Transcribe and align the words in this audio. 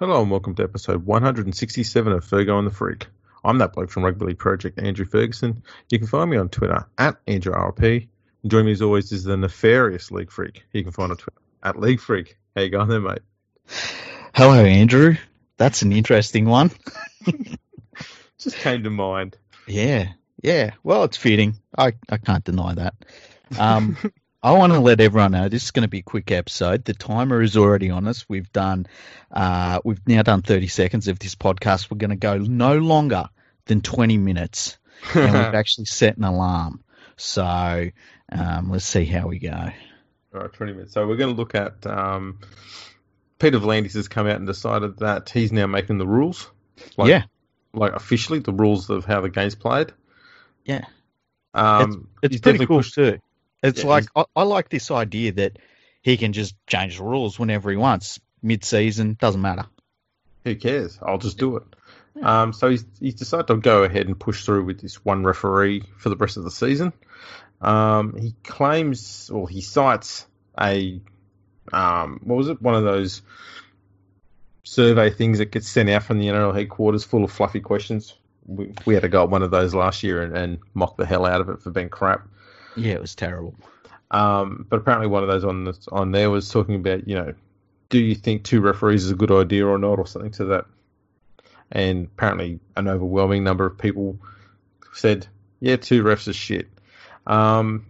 Hello 0.00 0.22
and 0.22 0.30
welcome 0.30 0.54
to 0.54 0.62
episode 0.62 1.04
167 1.04 2.10
of 2.10 2.24
Fergo 2.24 2.58
and 2.58 2.66
the 2.66 2.70
Freak. 2.72 3.08
I'm 3.44 3.58
that 3.58 3.74
bloke 3.74 3.90
from 3.90 4.02
Rugby 4.02 4.24
League 4.24 4.38
Project, 4.38 4.78
Andrew 4.78 5.04
Ferguson. 5.04 5.62
You 5.90 5.98
can 5.98 6.08
find 6.08 6.30
me 6.30 6.38
on 6.38 6.48
Twitter 6.48 6.86
at 6.96 7.22
AndrewRP. 7.26 8.08
And 8.42 8.50
joining 8.50 8.64
me 8.64 8.72
as 8.72 8.80
always 8.80 9.12
is 9.12 9.24
the 9.24 9.36
nefarious 9.36 10.10
League 10.10 10.30
Freak. 10.30 10.64
You 10.72 10.84
can 10.84 10.92
find 10.92 11.10
on 11.10 11.18
Twitter 11.18 11.42
at 11.62 11.78
League 11.78 12.00
Freak. 12.00 12.38
How 12.56 12.62
you 12.62 12.70
going 12.70 12.88
there, 12.88 12.98
mate? 12.98 13.18
Hello, 14.34 14.64
Andrew. 14.64 15.16
That's 15.58 15.82
an 15.82 15.92
interesting 15.92 16.46
one. 16.46 16.70
Just 18.38 18.56
came 18.56 18.82
to 18.84 18.90
mind. 18.90 19.36
Yeah, 19.66 20.12
yeah. 20.42 20.70
Well, 20.82 21.04
it's 21.04 21.18
fitting. 21.18 21.58
I, 21.76 21.92
I 22.08 22.16
can't 22.16 22.42
deny 22.42 22.72
that. 22.72 22.94
Um, 23.58 23.98
I 24.42 24.52
want 24.52 24.72
to 24.72 24.80
let 24.80 25.00
everyone 25.00 25.32
know 25.32 25.48
this 25.48 25.64
is 25.64 25.70
going 25.70 25.82
to 25.82 25.88
be 25.88 25.98
a 25.98 26.02
quick 26.02 26.30
episode. 26.30 26.84
The 26.84 26.94
timer 26.94 27.42
is 27.42 27.56
already 27.58 27.90
on 27.90 28.08
us. 28.08 28.24
We've 28.26 28.50
done, 28.52 28.86
uh, 29.30 29.80
we've 29.84 30.00
now 30.06 30.22
done 30.22 30.40
30 30.40 30.66
seconds 30.68 31.08
of 31.08 31.18
this 31.18 31.34
podcast. 31.34 31.90
We're 31.90 31.98
going 31.98 32.10
to 32.10 32.16
go 32.16 32.38
no 32.38 32.78
longer 32.78 33.28
than 33.66 33.82
20 33.82 34.16
minutes, 34.16 34.78
and 35.14 35.24
we've 35.34 35.34
actually 35.54 35.84
set 35.86 36.16
an 36.16 36.24
alarm. 36.24 36.82
So 37.18 37.90
um, 38.32 38.70
let's 38.70 38.86
see 38.86 39.04
how 39.04 39.26
we 39.28 39.38
go. 39.40 39.50
All 40.34 40.40
right, 40.40 40.52
20 40.52 40.72
minutes. 40.72 40.94
So 40.94 41.06
we're 41.06 41.16
going 41.16 41.34
to 41.34 41.38
look 41.38 41.54
at 41.54 41.84
um, 41.86 42.38
Peter 43.38 43.58
V'landys 43.58 43.92
has 43.92 44.08
come 44.08 44.26
out 44.26 44.36
and 44.36 44.46
decided 44.46 44.98
that 45.00 45.28
he's 45.28 45.52
now 45.52 45.66
making 45.66 45.98
the 45.98 46.06
rules. 46.06 46.50
Like, 46.96 47.10
yeah, 47.10 47.24
Like 47.74 47.92
officially, 47.92 48.38
the 48.38 48.54
rules 48.54 48.88
of 48.88 49.04
how 49.04 49.20
the 49.20 49.28
game's 49.28 49.54
played. 49.54 49.92
yeah. 50.64 50.86
Um, 51.52 52.08
It's 52.22 52.34
he's 52.34 52.40
pretty 52.40 52.64
cool 52.64 52.78
pushed- 52.78 52.94
too. 52.94 53.18
It's 53.62 53.82
Yeah, 53.82 53.90
like 53.90 54.06
I, 54.16 54.24
I 54.34 54.42
like 54.42 54.68
this 54.68 54.90
idea 54.90 55.32
that 55.32 55.58
he 56.02 56.16
can 56.16 56.32
just 56.32 56.54
change 56.66 56.98
the 56.98 57.04
rules 57.04 57.38
whenever 57.38 57.70
he 57.70 57.76
wants, 57.76 58.20
mid-season, 58.42 59.16
doesn't 59.20 59.40
matter. 59.40 59.66
Who 60.44 60.56
cares? 60.56 60.98
I'll 61.02 61.18
just 61.18 61.38
do 61.38 61.56
it. 61.56 61.64
Um, 62.22 62.52
so 62.52 62.70
he's, 62.70 62.84
he's 62.98 63.14
decided 63.14 63.46
to 63.48 63.56
go 63.56 63.84
ahead 63.84 64.06
and 64.06 64.18
push 64.18 64.44
through 64.44 64.64
with 64.64 64.80
this 64.80 65.04
one 65.04 65.24
referee 65.24 65.84
for 65.98 66.08
the 66.08 66.16
rest 66.16 66.36
of 66.36 66.44
the 66.44 66.50
season. 66.50 66.92
Um, 67.60 68.16
he 68.16 68.34
claims, 68.42 69.30
or 69.30 69.48
he 69.48 69.60
cites 69.60 70.26
a, 70.58 71.00
um, 71.72 72.20
what 72.24 72.36
was 72.36 72.48
it? 72.48 72.60
One 72.60 72.74
of 72.74 72.84
those 72.84 73.22
survey 74.62 75.10
things 75.10 75.38
that 75.38 75.52
gets 75.52 75.68
sent 75.68 75.90
out 75.90 76.02
from 76.02 76.18
the 76.18 76.26
NRL 76.26 76.54
headquarters 76.54 77.04
full 77.04 77.24
of 77.24 77.30
fluffy 77.30 77.60
questions. 77.60 78.14
We, 78.46 78.72
we 78.86 78.94
had 78.94 79.02
to 79.02 79.08
go 79.08 79.22
at 79.24 79.30
one 79.30 79.42
of 79.42 79.50
those 79.50 79.74
last 79.74 80.02
year 80.02 80.22
and, 80.22 80.36
and 80.36 80.58
mock 80.74 80.96
the 80.96 81.06
hell 81.06 81.26
out 81.26 81.40
of 81.40 81.48
it 81.48 81.60
for 81.60 81.70
being 81.70 81.90
crap. 81.90 82.26
Yeah, 82.76 82.94
it 82.94 83.00
was 83.00 83.14
terrible. 83.14 83.54
Um, 84.10 84.66
but 84.68 84.78
apparently, 84.78 85.06
one 85.06 85.22
of 85.22 85.28
those 85.28 85.44
on 85.44 85.64
the, 85.64 85.78
on 85.92 86.12
there 86.12 86.30
was 86.30 86.48
talking 86.48 86.76
about, 86.76 87.06
you 87.06 87.14
know, 87.14 87.34
do 87.88 87.98
you 87.98 88.14
think 88.14 88.44
two 88.44 88.60
referees 88.60 89.04
is 89.04 89.10
a 89.10 89.16
good 89.16 89.30
idea 89.30 89.66
or 89.66 89.78
not, 89.78 89.98
or 89.98 90.06
something 90.06 90.32
to 90.32 90.44
that. 90.46 90.66
And 91.70 92.06
apparently, 92.06 92.58
an 92.76 92.88
overwhelming 92.88 93.44
number 93.44 93.66
of 93.66 93.78
people 93.78 94.18
said, 94.92 95.26
yeah, 95.60 95.76
two 95.76 96.02
refs 96.02 96.26
is 96.26 96.36
shit. 96.36 96.68
Um, 97.26 97.86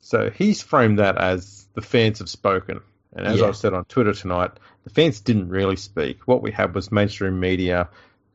so 0.00 0.30
he's 0.30 0.62
framed 0.62 0.98
that 0.98 1.16
as 1.16 1.66
the 1.74 1.82
fans 1.82 2.18
have 2.18 2.28
spoken. 2.28 2.80
And 3.14 3.26
as 3.26 3.40
Yeah. 3.40 3.46
I've 3.46 3.56
said 3.56 3.72
on 3.72 3.84
Twitter 3.86 4.12
tonight, 4.12 4.50
the 4.84 4.90
fans 4.90 5.20
didn't 5.20 5.48
really 5.48 5.76
speak. 5.76 6.26
What 6.26 6.42
we 6.42 6.50
had 6.50 6.74
was 6.74 6.92
mainstream 6.92 7.40
media 7.40 7.88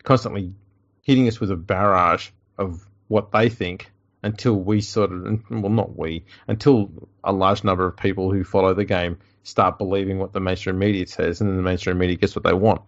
constantly 0.03 0.53
hitting 1.03 1.27
us 1.27 1.39
with 1.39 1.51
a 1.51 1.55
barrage 1.55 2.29
of 2.57 2.83
what 3.07 3.31
they 3.31 3.49
think 3.49 3.91
until 4.23 4.53
we 4.53 4.81
sort 4.81 5.11
of, 5.11 5.41
well, 5.49 5.71
not 5.71 5.97
we, 5.97 6.25
until 6.47 6.91
a 7.23 7.31
large 7.31 7.63
number 7.63 7.87
of 7.87 7.97
people 7.97 8.31
who 8.31 8.43
follow 8.43 8.73
the 8.73 8.85
game 8.85 9.17
start 9.43 9.77
believing 9.77 10.19
what 10.19 10.33
the 10.33 10.39
mainstream 10.39 10.77
media 10.77 11.07
says, 11.07 11.41
and 11.41 11.49
then 11.49 11.57
the 11.57 11.63
mainstream 11.63 11.97
media 11.97 12.15
gets 12.15 12.35
what 12.35 12.43
they 12.43 12.53
want. 12.53 12.81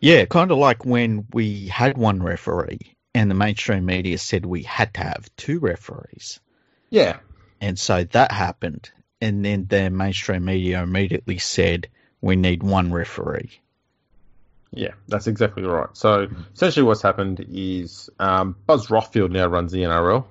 Yeah, 0.00 0.26
kind 0.26 0.50
of 0.50 0.58
like 0.58 0.84
when 0.84 1.26
we 1.32 1.68
had 1.68 1.96
one 1.96 2.22
referee 2.22 2.96
and 3.14 3.30
the 3.30 3.34
mainstream 3.34 3.86
media 3.86 4.18
said 4.18 4.44
we 4.44 4.62
had 4.62 4.92
to 4.94 5.00
have 5.00 5.34
two 5.36 5.60
referees. 5.60 6.40
Yeah, 6.90 7.18
And 7.60 7.78
so 7.78 8.04
that 8.04 8.30
happened. 8.30 8.90
And 9.20 9.44
then 9.44 9.66
the 9.66 9.88
mainstream 9.88 10.44
media 10.44 10.82
immediately 10.82 11.38
said 11.38 11.88
we 12.20 12.36
need 12.36 12.62
one 12.62 12.92
referee. 12.92 13.60
yeah, 14.72 14.92
that's 15.08 15.26
exactly 15.28 15.62
right. 15.62 15.88
So 15.92 16.28
essentially, 16.52 16.84
what's 16.84 17.02
happened 17.02 17.44
is 17.48 18.10
um, 18.18 18.56
Buzz 18.66 18.88
Rothfield 18.88 19.30
now 19.30 19.46
runs 19.46 19.72
the 19.72 19.82
NRL. 19.82 20.24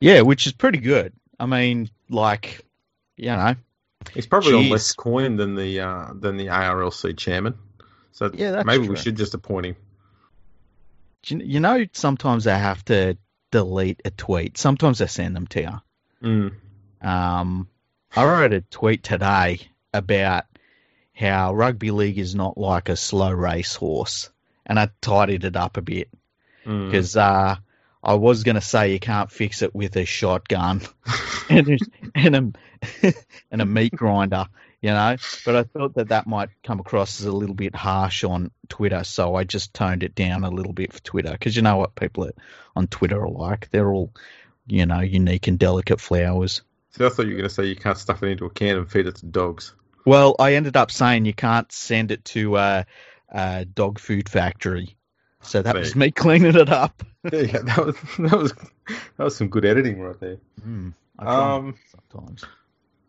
Yeah, 0.00 0.22
which 0.22 0.46
is 0.46 0.52
pretty 0.52 0.78
good. 0.78 1.12
I 1.40 1.46
mean, 1.46 1.90
like, 2.08 2.64
you 3.16 3.26
know, 3.30 3.54
He's 4.14 4.26
probably 4.26 4.54
on 4.54 4.68
less 4.70 4.92
coin 4.92 5.36
than 5.36 5.54
the 5.54 5.80
uh, 5.80 6.12
than 6.14 6.36
the 6.36 6.46
ARLC 6.46 7.16
chairman. 7.16 7.54
So 8.12 8.30
Yeah, 8.32 8.62
maybe 8.64 8.84
true. 8.86 8.94
we 8.94 9.00
should 9.00 9.16
just 9.16 9.34
appoint 9.34 9.66
him. 9.66 9.76
you 11.26 11.38
you 11.44 11.60
know, 11.60 11.84
sometimes 11.92 12.46
I 12.46 12.56
have 12.56 12.84
to 12.86 13.16
delete 13.50 14.00
a 14.04 14.10
tweet. 14.10 14.56
Sometimes 14.56 15.00
I 15.02 15.06
send 15.06 15.34
them 15.36 15.46
to 15.48 15.60
you. 15.60 15.80
Mm. 16.22 17.06
Um, 17.06 17.68
I 18.16 18.24
wrote 18.24 18.52
a 18.52 18.60
tweet 18.62 19.02
today 19.02 19.60
about 19.92 20.44
how 21.14 21.54
rugby 21.54 21.90
league 21.90 22.18
is 22.18 22.34
not 22.34 22.56
like 22.56 22.88
a 22.88 22.96
slow 22.96 23.30
race 23.32 23.74
horse, 23.74 24.30
and 24.64 24.78
I 24.78 24.88
tidied 25.00 25.44
it 25.44 25.56
up 25.56 25.76
a 25.76 25.82
bit 25.82 26.08
Mm. 26.66 26.86
because 26.86 27.16
uh, 27.16 27.56
I 28.02 28.14
was 28.14 28.44
going 28.44 28.54
to 28.54 28.60
say 28.60 28.92
you 28.92 29.00
can't 29.00 29.30
fix 29.30 29.62
it 29.62 29.74
with 29.74 29.96
a 29.96 30.04
shotgun 30.04 30.82
and 31.50 31.68
a, 31.68 31.78
and 32.14 32.36
a 32.36 33.12
and 33.50 33.62
a 33.62 33.66
meat 33.66 33.94
grinder, 33.94 34.46
you 34.80 34.90
know. 34.90 35.16
But 35.44 35.56
I 35.56 35.62
thought 35.64 35.94
that 35.94 36.08
that 36.08 36.26
might 36.26 36.50
come 36.62 36.80
across 36.80 37.20
as 37.20 37.26
a 37.26 37.32
little 37.32 37.54
bit 37.54 37.74
harsh 37.74 38.24
on 38.24 38.50
Twitter, 38.68 39.04
so 39.04 39.34
I 39.34 39.44
just 39.44 39.74
toned 39.74 40.02
it 40.02 40.14
down 40.14 40.44
a 40.44 40.50
little 40.50 40.72
bit 40.72 40.92
for 40.92 41.02
Twitter 41.02 41.32
because 41.32 41.56
you 41.56 41.62
know 41.62 41.76
what 41.76 41.94
people 41.94 42.30
on 42.76 42.86
Twitter 42.86 43.20
are 43.20 43.30
like. 43.30 43.68
They're 43.70 43.92
all, 43.92 44.12
you 44.66 44.86
know, 44.86 45.00
unique 45.00 45.48
and 45.48 45.58
delicate 45.58 46.00
flowers. 46.00 46.62
See, 46.90 47.04
I 47.04 47.08
thought 47.08 47.26
you 47.26 47.32
were 47.32 47.38
going 47.38 47.48
to 47.48 47.54
say 47.54 47.66
you 47.66 47.76
can't 47.76 47.98
stuff 47.98 48.22
it 48.22 48.28
into 48.28 48.46
a 48.46 48.50
can 48.50 48.76
and 48.76 48.90
feed 48.90 49.06
it 49.06 49.16
to 49.16 49.26
dogs. 49.26 49.74
Well, 50.04 50.36
I 50.38 50.54
ended 50.54 50.76
up 50.76 50.90
saying 50.90 51.26
you 51.26 51.34
can't 51.34 51.70
send 51.70 52.12
it 52.12 52.24
to 52.26 52.56
a, 52.56 52.86
a 53.28 53.64
dog 53.64 53.98
food 53.98 54.28
factory. 54.28 54.96
So 55.42 55.62
that 55.62 55.74
See. 55.74 55.78
was 55.78 55.96
me 55.96 56.10
cleaning 56.10 56.54
it 56.54 56.68
up. 56.68 57.02
Go. 57.30 57.42
That 57.42 57.84
was 57.84 57.96
that 58.18 58.38
was 58.38 58.52
that 59.16 59.24
was 59.24 59.36
some 59.36 59.48
good 59.48 59.64
editing 59.64 60.00
right 60.00 60.18
there. 60.20 60.38
Mm, 60.66 60.92
I 61.18 61.56
Um, 61.56 61.76
sometimes. 62.10 62.44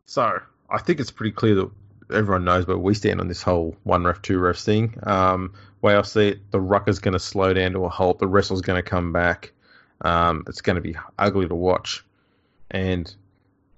So 0.05 0.39
I 0.69 0.77
think 0.79 0.99
it's 0.99 1.11
pretty 1.11 1.31
clear 1.31 1.55
that 1.55 1.71
everyone 2.13 2.45
knows 2.45 2.67
where 2.67 2.77
we 2.77 2.93
stand 2.93 3.21
on 3.21 3.27
this 3.27 3.41
whole 3.41 3.75
one 3.83 4.03
ref, 4.03 4.21
two 4.21 4.39
refs 4.39 4.63
thing. 4.63 4.97
Um, 5.03 5.53
way 5.81 5.95
I 5.95 6.01
see 6.01 6.29
it, 6.29 6.51
the 6.51 6.59
ruck 6.59 6.87
is 6.87 6.99
going 6.99 7.13
to 7.13 7.19
slow 7.19 7.53
down 7.53 7.73
to 7.73 7.85
a 7.85 7.89
halt. 7.89 8.19
The 8.19 8.27
wrestle's 8.27 8.61
going 8.61 8.81
to 8.81 8.87
come 8.87 9.13
back. 9.13 9.51
Um, 10.01 10.43
it's 10.47 10.61
going 10.61 10.75
to 10.75 10.81
be 10.81 10.95
ugly 11.17 11.47
to 11.47 11.55
watch, 11.55 12.05
and 12.71 13.13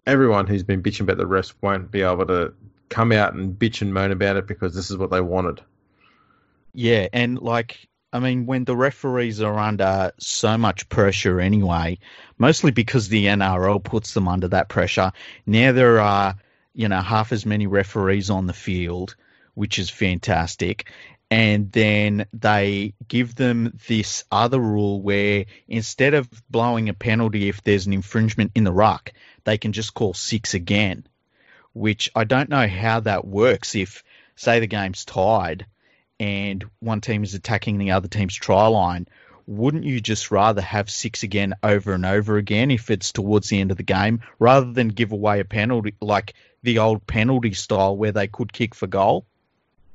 everyone 0.06 0.48
who's 0.48 0.64
been 0.64 0.84
bitching 0.84 1.02
about 1.02 1.18
the 1.18 1.26
refs 1.26 1.54
won't 1.62 1.92
be 1.92 2.02
able 2.02 2.28
to 2.28 2.54
come 2.90 3.12
out 3.12 3.34
and 3.34 3.58
bitch 3.58 3.82
and 3.82 3.94
moan 3.94 4.12
about 4.12 4.36
it 4.36 4.48
because 4.48 4.76
this 4.76 4.92
is 4.92 4.98
what 4.98 5.10
they 5.10 5.22
wanted. 5.22 5.62
Yeah, 6.74 7.08
and 7.12 7.40
like 7.40 7.88
I 8.14 8.20
mean, 8.20 8.46
when 8.46 8.66
the 8.66 8.76
referees 8.76 9.42
are 9.42 9.58
under 9.58 10.12
so 10.18 10.58
much 10.58 10.90
pressure 10.90 11.40
anyway, 11.40 12.00
mostly 12.38 12.72
because 12.72 13.08
the 13.08 13.26
NRL 13.26 13.82
puts 13.82 14.14
them 14.14 14.28
under 14.28 14.50
that 14.50 14.68
pressure. 14.68 15.14
Now 15.46 15.72
there 15.72 16.02
are, 16.02 16.36
you 16.74 16.90
know, 16.90 17.00
half 17.00 17.32
as 17.32 17.46
many 17.46 17.68
referees 17.68 18.30
on 18.30 18.48
the 18.48 18.54
field, 18.54 19.16
which 19.54 19.80
is 19.80 19.90
fantastic. 19.90 20.92
And 21.30 21.72
then 21.72 22.26
they 22.34 22.94
give 23.08 23.36
them 23.36 23.80
this 23.88 24.26
other 24.30 24.60
rule 24.60 25.02
where 25.02 25.46
instead 25.70 26.14
of 26.14 26.30
blowing 26.50 26.90
a 26.90 26.94
penalty 26.94 27.48
if 27.48 27.64
there's 27.64 27.88
an 27.88 27.94
infringement 27.94 28.52
in 28.56 28.66
the 28.66 28.74
ruck, 28.74 29.14
they 29.46 29.58
can 29.58 29.72
just 29.72 29.94
call 29.94 30.14
six 30.14 30.54
again. 30.54 31.08
Which 31.72 32.12
I 32.14 32.26
don't 32.26 32.50
know 32.50 32.68
how 32.68 33.00
that 33.00 33.26
works 33.26 33.76
if, 33.76 34.04
say, 34.36 34.60
the 34.60 34.68
game's 34.68 35.06
tied 35.06 35.66
and 36.22 36.64
one 36.80 37.02
team 37.02 37.24
is 37.24 37.34
attacking 37.34 37.80
the 37.80 37.92
other 37.92 38.08
team's 38.08 38.36
try 38.36 38.68
line, 38.68 39.08
wouldn't 39.48 39.86
you 39.86 40.00
just 40.00 40.30
rather 40.30 40.62
have 40.62 40.88
six 40.88 41.24
again 41.24 41.56
over 41.64 41.94
and 41.94 42.06
over 42.06 42.38
again 42.38 42.70
if 42.70 42.92
it's 42.92 43.12
towards 43.12 43.50
the 43.50 43.60
end 43.60 43.72
of 43.72 43.78
the 43.78 43.84
game 43.84 44.22
rather 44.38 44.72
than 44.72 44.90
give 44.90 45.12
away 45.12 45.40
a 45.40 45.46
penalty 45.46 45.96
like 46.00 46.36
the 46.62 46.78
old 46.78 47.08
penalty 47.08 47.54
style 47.54 47.98
where 47.98 48.12
they 48.12 48.28
could 48.28 48.54
kick 48.54 48.76
for 48.76 48.86
goal? 48.86 49.26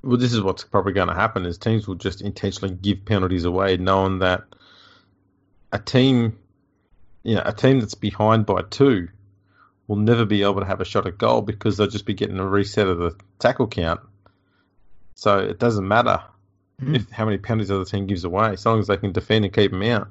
Well, 0.03 0.17
this 0.17 0.33
is 0.33 0.43
what's 0.43 0.65
probably 0.65 0.95
going 0.95 1.09
to 1.09 1.15
happen: 1.15 1.47
is 1.47 1.59
teams 1.59 1.87
will 1.87 1.95
just 1.95 2.21
intentionally 2.21 2.75
give 2.75 3.05
penalties 3.05 3.45
away, 3.45 3.77
knowing 3.77 4.19
that 4.19 4.43
a 5.71 5.79
team, 5.79 6.37
you 7.23 7.37
know, 7.37 7.43
a 7.45 7.53
team 7.53 7.79
that's 7.79 7.95
behind 7.95 8.47
by 8.47 8.63
two 8.63 9.09
will 9.87 9.97
never 9.97 10.25
be 10.25 10.43
able 10.43 10.59
to 10.59 10.67
have 10.67 10.81
a 10.81 10.85
shot 10.85 11.07
at 11.07 11.19
goal 11.19 11.41
because 11.41 11.77
they'll 11.77 11.87
just 11.87 12.05
be 12.05 12.15
getting 12.15 12.41
a 12.41 12.47
reset 12.47 12.89
of 12.89 12.99
the 12.99 13.17
tackle 13.39 13.69
count. 13.69 14.01
So 15.17 15.41
it 15.41 15.59
doesn't 15.59 15.87
matter 15.87 16.23
Mm. 16.81 16.95
if 16.95 17.11
how 17.11 17.25
many 17.25 17.39
penalties 17.39 17.69
the 17.69 17.77
other 17.77 17.85
team 17.87 18.07
gives 18.07 18.25
away, 18.25 18.51
as 18.51 18.65
long 18.67 18.79
as 18.79 18.87
they 18.87 18.99
can 18.99 19.13
defend 19.13 19.45
and 19.47 19.53
keep 19.55 19.71
them 19.71 19.83
out. 19.83 20.09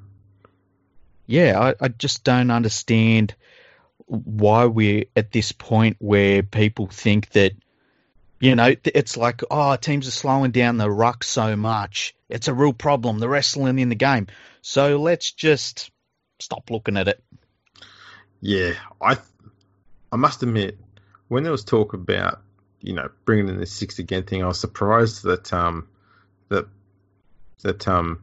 Yeah, 1.28 1.60
I, 1.60 1.76
I 1.80 1.88
just 1.90 2.24
don't 2.24 2.50
understand 2.50 3.36
why 4.08 4.66
we're 4.66 5.06
at 5.16 5.32
this 5.32 5.52
point 5.52 5.98
where 6.00 6.42
people 6.42 6.88
think 6.88 7.30
that 7.30 7.54
You 8.40 8.56
know, 8.56 8.76
it's 8.84 9.16
like, 9.16 9.44
oh, 9.50 9.76
teams 9.78 10.08
are 10.08 10.12
slowing 10.12 10.52
down 10.52 10.78
the 10.78 10.92
ruck 10.92 11.24
so 11.24 11.56
much. 11.56 12.14
It's 12.30 12.48
a 12.48 12.54
real 12.54 12.74
problem. 12.74 13.20
The 13.20 13.30
wrestling 13.30 13.80
in 13.80 13.90
the 13.90 13.96
game. 13.96 14.28
So 14.62 14.98
let's 15.00 15.32
just 15.32 15.90
stop 16.40 16.70
looking 16.70 16.98
at 16.98 17.08
it. 17.08 17.24
Yeah, 18.42 18.74
I, 19.02 19.18
I 20.12 20.18
must 20.18 20.44
admit, 20.44 20.78
when 21.30 21.44
there 21.44 21.52
was 21.52 21.64
talk 21.64 21.94
about, 21.94 22.42
you 22.86 22.94
know, 22.94 23.10
bringing 23.26 23.50
in 23.50 23.60
this 23.60 23.72
six 23.72 23.98
again 23.98 24.24
thing, 24.24 24.44
I 24.44 24.48
was 24.48 24.60
surprised 24.60 25.24
that 25.24 25.52
um, 25.52 25.88
that 26.50 26.68
that 27.64 27.88
um, 27.88 28.22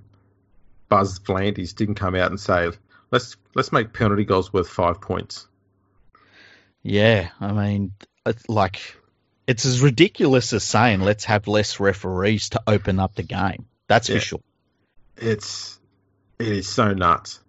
Buzz 0.88 1.19
V'landys 1.19 1.75
didn't 1.75 1.97
come 1.97 2.14
out 2.14 2.31
and 2.31 2.38
say, 2.38 2.70
let's 3.11 3.37
let's 3.56 3.73
make 3.73 3.93
penalty 3.93 4.25
goals 4.25 4.53
worth 4.53 4.69
five 4.69 5.00
points. 5.00 5.49
Yeah, 6.85 7.31
I 7.41 7.53
mean, 7.53 7.93
it's 8.25 8.49
like 8.49 8.97
it's 9.49 9.64
as 9.64 9.81
ridiculous 9.81 10.53
as 10.53 10.62
saying 10.62 11.00
let's 11.00 11.25
have 11.25 11.49
less 11.49 11.81
referees 11.81 12.50
to 12.50 12.62
open 12.67 13.00
up 13.00 13.17
the 13.17 13.25
game. 13.25 13.67
That's 13.88 14.08
yeah. 14.08 14.17
for 14.17 14.20
sure. 14.20 14.41
It's 15.17 15.79
it 16.38 16.47
is 16.47 16.69
so 16.69 16.94
nuts. 16.94 17.41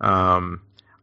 Um, 0.00 0.62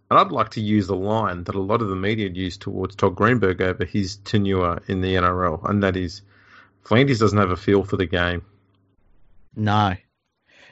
and 0.10 0.20
I'd 0.20 0.32
like 0.32 0.52
to 0.52 0.62
use 0.62 0.88
the 0.88 0.96
line 0.96 1.44
that 1.46 1.56
a 1.56 1.62
lot 1.62 1.82
of 1.82 1.90
the 1.90 1.96
media 1.96 2.30
used 2.30 2.62
towards 2.62 2.96
Todd 2.96 3.16
Greenberg 3.16 3.62
over 3.62 3.86
his 3.86 4.18
tenure 4.18 4.82
in 4.88 5.02
the 5.02 5.16
NRL, 5.16 5.68
and 5.70 5.84
that 5.84 5.96
is 5.98 6.22
V'landys 6.86 7.20
doesn't 7.20 7.38
have 7.38 7.52
a 7.52 7.58
feel 7.58 7.84
for 7.84 7.98
the 7.98 8.06
game. 8.06 8.44
No, 9.56 9.96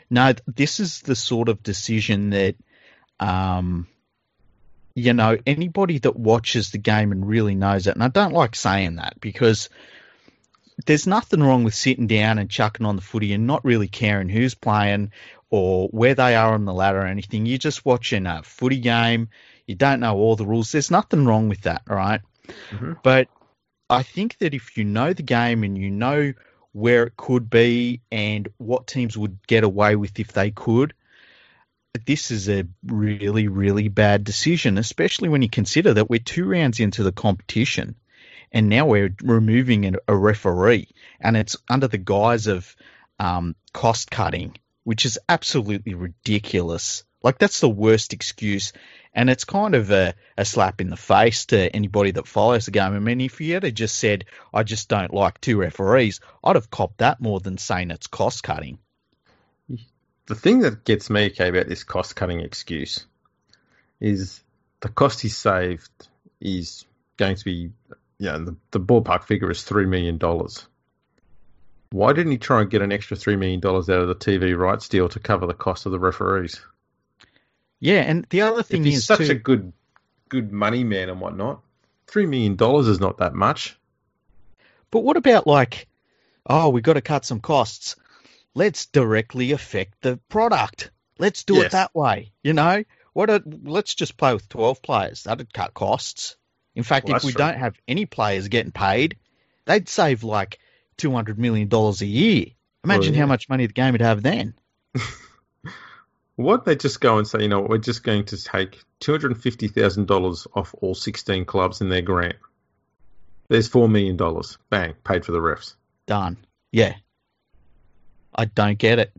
no. 0.10 0.33
This 0.48 0.80
is 0.80 1.01
the 1.01 1.16
sort 1.16 1.50
of 1.50 1.63
decision 1.63 2.31
that, 2.31 2.56
um, 3.19 3.88
you 4.95 5.13
know, 5.13 5.38
anybody 5.45 6.00
that 6.00 6.16
watches 6.16 6.72
the 6.72 6.77
game 6.77 7.12
and 7.12 7.27
really 7.27 7.56
knows 7.56 7.88
it, 7.88 7.95
and 7.95 8.04
I 8.04 8.10
don't 8.10 8.34
like 8.34 8.56
saying 8.56 8.98
that 8.98 9.19
because 9.22 9.69
there's 10.86 11.07
nothing 11.07 11.42
wrong 11.42 11.63
with 11.63 11.75
sitting 11.75 12.07
down 12.07 12.39
and 12.39 12.50
chucking 12.50 12.86
on 12.86 12.95
the 12.95 13.01
footy 13.01 13.34
and 13.34 13.48
not 13.48 13.63
really 13.63 13.88
caring 13.88 14.30
who's 14.30 14.56
playing 14.56 15.12
or 15.51 15.89
where 15.89 16.15
they 16.15 16.36
are 16.36 16.53
on 16.53 16.65
the 16.65 16.74
ladder 16.74 17.01
or 17.01 17.06
anything. 17.06 17.45
You're 17.45 17.57
just 17.57 17.86
watching 17.86 18.25
a 18.25 18.42
footy 18.42 18.80
game. 18.80 19.30
You 19.68 19.75
don't 19.75 20.00
know 20.00 20.18
all 20.18 20.36
the 20.36 20.45
rules. 20.45 20.71
There's 20.71 20.89
nothing 20.89 21.25
wrong 21.25 21.50
with 21.50 21.62
that, 21.62 21.83
right? 21.88 22.21
Mm-hmm. 22.71 22.94
But 23.03 23.27
I 23.89 24.01
think 24.01 24.38
that 24.39 24.53
if 24.53 24.77
you 24.77 24.86
know 24.86 25.13
the 25.13 25.24
game 25.24 25.63
and 25.63 25.77
you 25.77 25.92
know 25.92 26.33
where 26.71 27.03
it 27.03 27.18
could 27.18 27.50
be 27.50 28.01
and 28.12 28.48
what 28.57 28.88
teams 28.88 29.18
would 29.18 29.45
get 29.45 29.65
away 29.65 29.98
with 29.98 30.18
if 30.19 30.31
they 30.31 30.51
could, 30.51 30.94
this 32.06 32.31
is 32.31 32.48
a 32.48 32.65
really, 32.86 33.50
really 33.50 33.89
bad 33.89 34.24
decision, 34.24 34.77
especially 34.77 35.27
when 35.27 35.42
you 35.42 35.50
consider 35.50 35.94
that 35.94 36.09
we're 36.09 36.19
two 36.19 36.45
rounds 36.45 36.80
into 36.80 37.03
the 37.03 37.12
competition 37.12 37.95
and 38.53 38.69
now 38.69 38.86
we're 38.86 39.13
removing 39.21 39.95
a 40.07 40.15
referee 40.15 40.88
and 41.19 41.36
it's 41.36 41.57
under 41.69 41.88
the 41.88 41.98
guise 41.98 42.48
of 42.48 42.75
um, 43.19 43.56
cost 43.74 44.09
cutting, 44.09 44.56
which 44.83 45.06
is 45.06 45.19
absolutely 45.30 45.94
ridiculous. 45.94 47.04
Like, 47.24 47.38
that's 47.38 47.60
the 47.60 47.69
worst 47.69 48.13
excuse. 48.13 48.74
And 49.13 49.30
it's 49.30 49.44
kind 49.44 49.75
of 49.75 49.92
a, 49.92 50.16
a 50.38 50.45
slap 50.45 50.81
in 50.81 50.89
the 50.89 50.98
face 50.98 51.45
to 51.48 51.69
anybody 51.75 52.12
that 52.12 52.28
follows 52.28 52.66
the 52.66 52.72
game. 52.72 52.94
I 52.94 53.00
mean, 53.00 53.22
if 53.22 53.42
you 53.42 53.54
had 53.54 53.75
just 53.75 54.00
said, 54.00 54.25
I 54.54 54.63
just 54.63 54.89
don't 54.89 55.13
like 55.13 55.42
two 55.42 55.57
referees, 55.57 56.22
I'd 56.44 56.56
have 56.56 56.69
copped 56.69 57.00
that 57.00 57.22
more 57.22 57.39
than 57.39 57.57
saying 57.57 57.92
it's 57.92 58.07
cost 58.07 58.44
cutting. 58.44 58.80
The 60.28 60.36
thing 60.36 60.60
that 60.60 60.86
gets 60.86 61.10
me, 61.10 61.25
okay, 61.27 61.50
about 61.50 61.68
this 61.68 61.84
cost 61.84 62.16
cutting 62.16 62.39
excuse 62.39 63.06
is 64.00 64.42
the 64.80 64.89
cost 64.89 65.19
he 65.22 65.30
saved 65.30 65.89
is 66.39 66.86
going 67.18 67.36
to 67.36 67.45
be, 67.45 67.72
yeah, 68.18 68.38
the, 68.38 68.56
the 68.72 68.80
ballpark 68.80 69.25
figure 69.25 69.51
is 69.51 69.60
$3 69.60 69.88
million. 69.88 70.18
Why 71.91 72.13
didn't 72.13 72.31
he 72.31 72.38
try 72.38 72.61
and 72.61 72.69
get 72.69 72.81
an 72.81 72.91
extra 72.91 73.17
$3 73.17 73.38
million 73.38 73.59
out 73.65 73.89
of 73.89 74.07
the 74.07 74.15
TV 74.15 74.57
rights 74.57 74.88
deal 74.88 75.09
to 75.09 75.19
cover 75.19 75.45
the 75.45 75.53
cost 75.53 75.85
of 75.85 75.91
the 75.91 75.99
referees? 75.99 76.61
Yeah, 77.81 78.01
and 78.01 78.25
the 78.29 78.41
other 78.41 78.63
thing 78.63 78.83
he's 78.83 78.99
is 78.99 79.05
such 79.05 79.27
too, 79.27 79.31
a 79.31 79.35
good 79.35 79.73
good 80.29 80.51
money 80.53 80.83
man 80.83 81.09
and 81.09 81.19
whatnot. 81.19 81.61
Three 82.07 82.25
million 82.25 82.55
dollars 82.55 82.88
is 82.88 82.99
not 82.99 83.17
that 83.17 83.33
much. 83.33 83.77
But 84.91 84.99
what 84.99 85.17
about 85.17 85.47
like, 85.47 85.88
oh, 86.45 86.69
we've 86.69 86.83
got 86.83 86.93
to 86.93 87.01
cut 87.01 87.25
some 87.25 87.39
costs. 87.39 87.95
Let's 88.53 88.85
directly 88.85 89.51
affect 89.51 90.01
the 90.01 90.17
product. 90.29 90.91
Let's 91.17 91.43
do 91.43 91.55
yes. 91.55 91.65
it 91.65 91.71
that 91.71 91.95
way. 91.95 92.31
You 92.43 92.53
know, 92.53 92.83
what? 93.13 93.29
A, 93.29 93.41
let's 93.45 93.95
just 93.95 94.15
play 94.15 94.33
with 94.33 94.47
twelve 94.47 94.81
players. 94.81 95.23
That'd 95.23 95.53
cut 95.53 95.73
costs. 95.73 96.38
In 96.75 96.83
fact, 96.83 97.07
well, 97.07 97.17
if 97.17 97.23
we 97.23 97.31
true. 97.31 97.39
don't 97.39 97.57
have 97.57 97.75
any 97.88 98.05
players 98.05 98.47
getting 98.47 98.71
paid, 98.71 99.17
they'd 99.65 99.89
save 99.89 100.23
like 100.23 100.59
two 101.01 101.12
hundred 101.12 101.39
million 101.39 101.68
dollars 101.68 102.01
a 102.01 102.06
year. 102.06 102.45
Imagine 102.83 103.15
oh, 103.15 103.18
how 103.18 103.25
much 103.25 103.50
money 103.50 103.65
the 103.65 103.74
game 103.74 103.94
would 103.94 104.01
have 104.01 104.21
then. 104.21 104.53
What 106.38 106.65
they 106.65 106.75
just 106.75 107.01
go 107.01 107.19
and 107.19 107.27
say, 107.27 107.44
you 107.44 107.50
know, 107.50 107.62
we're 107.62 107.77
just 107.77 108.03
going 108.03 108.25
to 108.25 108.44
take 108.44 108.83
two 109.00 109.12
hundred 109.12 109.33
and 109.33 109.42
fifty 109.42 109.68
thousand 109.68 110.07
dollars 110.07 110.48
off 110.56 110.74
all 110.81 110.95
sixteen 110.95 111.45
clubs 111.45 111.81
in 111.81 111.89
their 111.89 112.01
grant. 112.01 112.38
There's 113.48 113.68
four 113.68 113.88
million 113.88 114.18
dollars. 114.18 114.57
Bang, 114.69 114.95
paid 115.03 115.24
for 115.24 115.33
the 115.33 115.39
refs. 115.39 115.75
Done. 116.07 116.38
Yeah. 116.71 116.95
I 118.33 118.45
don't 118.45 118.77
get 118.77 118.98
it. 118.98 119.12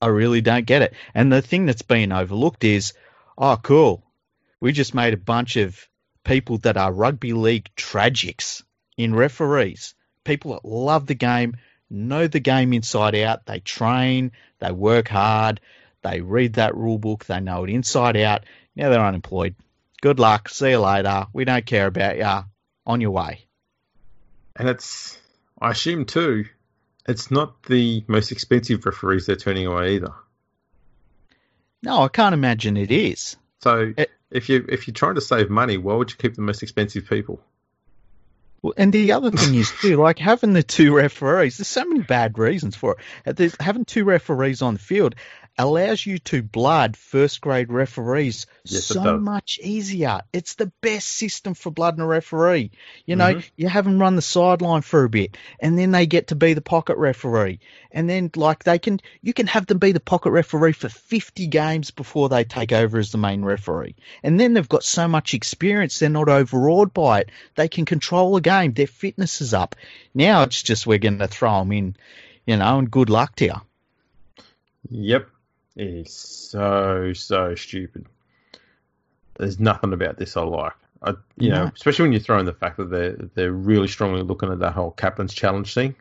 I 0.00 0.06
really 0.06 0.40
don't 0.40 0.64
get 0.64 0.82
it. 0.82 0.94
And 1.14 1.30
the 1.30 1.42
thing 1.42 1.66
that's 1.66 1.82
being 1.82 2.10
overlooked 2.10 2.64
is, 2.64 2.94
oh, 3.36 3.58
cool. 3.60 4.02
We 4.60 4.72
just 4.72 4.94
made 4.94 5.12
a 5.12 5.18
bunch 5.18 5.56
of 5.56 5.78
people 6.24 6.58
that 6.58 6.76
are 6.76 6.92
rugby 6.92 7.32
league 7.32 7.68
tragics 7.76 8.62
in 8.96 9.14
referees. 9.14 9.94
People 10.24 10.52
that 10.52 10.64
love 10.64 11.06
the 11.06 11.14
game, 11.14 11.56
know 11.90 12.26
the 12.26 12.40
game 12.40 12.72
inside 12.72 13.14
out. 13.16 13.46
They 13.46 13.60
train, 13.60 14.32
they 14.58 14.72
work 14.72 15.08
hard, 15.08 15.60
they 16.02 16.20
read 16.20 16.54
that 16.54 16.76
rule 16.76 16.98
book, 16.98 17.24
they 17.24 17.40
know 17.40 17.64
it 17.64 17.70
inside 17.70 18.16
out. 18.16 18.44
Now 18.74 18.88
they're 18.88 19.04
unemployed. 19.04 19.54
Good 20.00 20.18
luck. 20.18 20.48
See 20.48 20.70
you 20.70 20.80
later. 20.80 21.26
We 21.32 21.44
don't 21.44 21.66
care 21.66 21.86
about 21.86 22.16
you. 22.16 22.44
On 22.84 23.00
your 23.00 23.12
way. 23.12 23.46
And 24.56 24.68
it's, 24.68 25.16
I 25.60 25.70
assume 25.70 26.04
too, 26.04 26.46
it's 27.06 27.30
not 27.30 27.62
the 27.64 28.04
most 28.08 28.32
expensive 28.32 28.84
referees 28.84 29.26
they're 29.26 29.36
turning 29.36 29.66
away 29.66 29.94
either. 29.94 30.12
No, 31.82 32.02
I 32.02 32.08
can't 32.08 32.34
imagine 32.34 32.76
it 32.76 32.90
is. 32.90 33.36
So 33.60 33.92
it, 33.96 34.10
if 34.30 34.48
you 34.48 34.64
if 34.68 34.86
you're 34.86 34.94
trying 34.94 35.16
to 35.16 35.20
save 35.20 35.50
money, 35.50 35.76
why 35.76 35.94
would 35.94 36.10
you 36.10 36.16
keep 36.16 36.34
the 36.34 36.42
most 36.42 36.62
expensive 36.62 37.08
people? 37.08 37.40
And 38.76 38.92
the 38.92 39.12
other 39.12 39.30
thing 39.30 39.54
is 39.56 39.72
too, 39.80 39.96
like 39.96 40.18
having 40.18 40.52
the 40.52 40.62
two 40.62 40.94
referees. 40.94 41.58
There's 41.58 41.68
so 41.68 41.84
many 41.84 42.02
bad 42.02 42.38
reasons 42.38 42.76
for 42.76 42.96
it. 43.26 43.36
There's, 43.36 43.56
having 43.58 43.84
two 43.84 44.04
referees 44.04 44.62
on 44.62 44.74
the 44.74 44.80
field 44.80 45.16
allows 45.58 46.04
you 46.04 46.18
to 46.18 46.42
blood 46.42 46.96
first 46.96 47.40
grade 47.40 47.70
referees 47.70 48.46
yes, 48.64 48.84
so 48.84 49.18
much 49.18 49.58
easier. 49.62 50.20
It's 50.32 50.54
the 50.54 50.72
best 50.80 51.08
system 51.08 51.54
for 51.54 51.70
blooding 51.70 52.00
a 52.00 52.06
referee. 52.06 52.70
You 53.04 53.16
know, 53.16 53.34
mm-hmm. 53.34 53.48
you 53.56 53.68
have 53.68 53.84
them 53.84 54.00
run 54.00 54.16
the 54.16 54.22
sideline 54.22 54.80
for 54.80 55.04
a 55.04 55.10
bit 55.10 55.36
and 55.60 55.78
then 55.78 55.90
they 55.90 56.06
get 56.06 56.28
to 56.28 56.34
be 56.34 56.54
the 56.54 56.62
pocket 56.62 56.96
referee. 56.96 57.60
And 57.90 58.08
then 58.08 58.30
like 58.34 58.64
they 58.64 58.78
can, 58.78 59.00
you 59.20 59.34
can 59.34 59.46
have 59.46 59.66
them 59.66 59.78
be 59.78 59.92
the 59.92 60.00
pocket 60.00 60.30
referee 60.30 60.72
for 60.72 60.88
50 60.88 61.46
games 61.48 61.90
before 61.90 62.28
they 62.28 62.44
take 62.44 62.72
over 62.72 62.98
as 62.98 63.12
the 63.12 63.18
main 63.18 63.44
referee. 63.44 63.96
And 64.22 64.40
then 64.40 64.54
they've 64.54 64.68
got 64.68 64.84
so 64.84 65.06
much 65.06 65.34
experience, 65.34 65.98
they're 65.98 66.08
not 66.08 66.30
overawed 66.30 66.94
by 66.94 67.20
it. 67.20 67.30
They 67.56 67.68
can 67.68 67.84
control 67.84 68.36
a 68.36 68.40
game. 68.40 68.51
Their 68.74 68.86
fitness 68.86 69.40
is 69.40 69.54
up. 69.54 69.74
Now 70.14 70.42
it's 70.42 70.62
just 70.62 70.86
we're 70.86 70.98
going 70.98 71.18
to 71.18 71.28
throw 71.28 71.60
them 71.60 71.72
in, 71.72 71.96
you 72.46 72.56
know, 72.56 72.78
and 72.78 72.90
good 72.90 73.10
luck 73.10 73.36
to 73.36 73.46
you. 73.46 73.54
Yep. 74.90 75.28
It 75.76 75.86
is 75.86 76.12
so 76.14 77.12
so 77.14 77.54
stupid. 77.54 78.06
There's 79.38 79.58
nothing 79.58 79.92
about 79.92 80.18
this 80.18 80.36
I 80.36 80.42
like. 80.42 80.72
I, 81.02 81.14
you 81.36 81.50
no. 81.50 81.64
know, 81.64 81.70
especially 81.74 82.04
when 82.04 82.12
you 82.12 82.20
throw 82.20 82.38
in 82.38 82.46
the 82.46 82.52
fact 82.52 82.76
that 82.76 82.90
they're 82.90 83.16
they're 83.34 83.52
really 83.52 83.88
strongly 83.88 84.22
looking 84.22 84.52
at 84.52 84.60
that 84.60 84.74
whole 84.74 84.90
captain's 84.90 85.34
challenge 85.34 85.72
thing. 85.74 85.94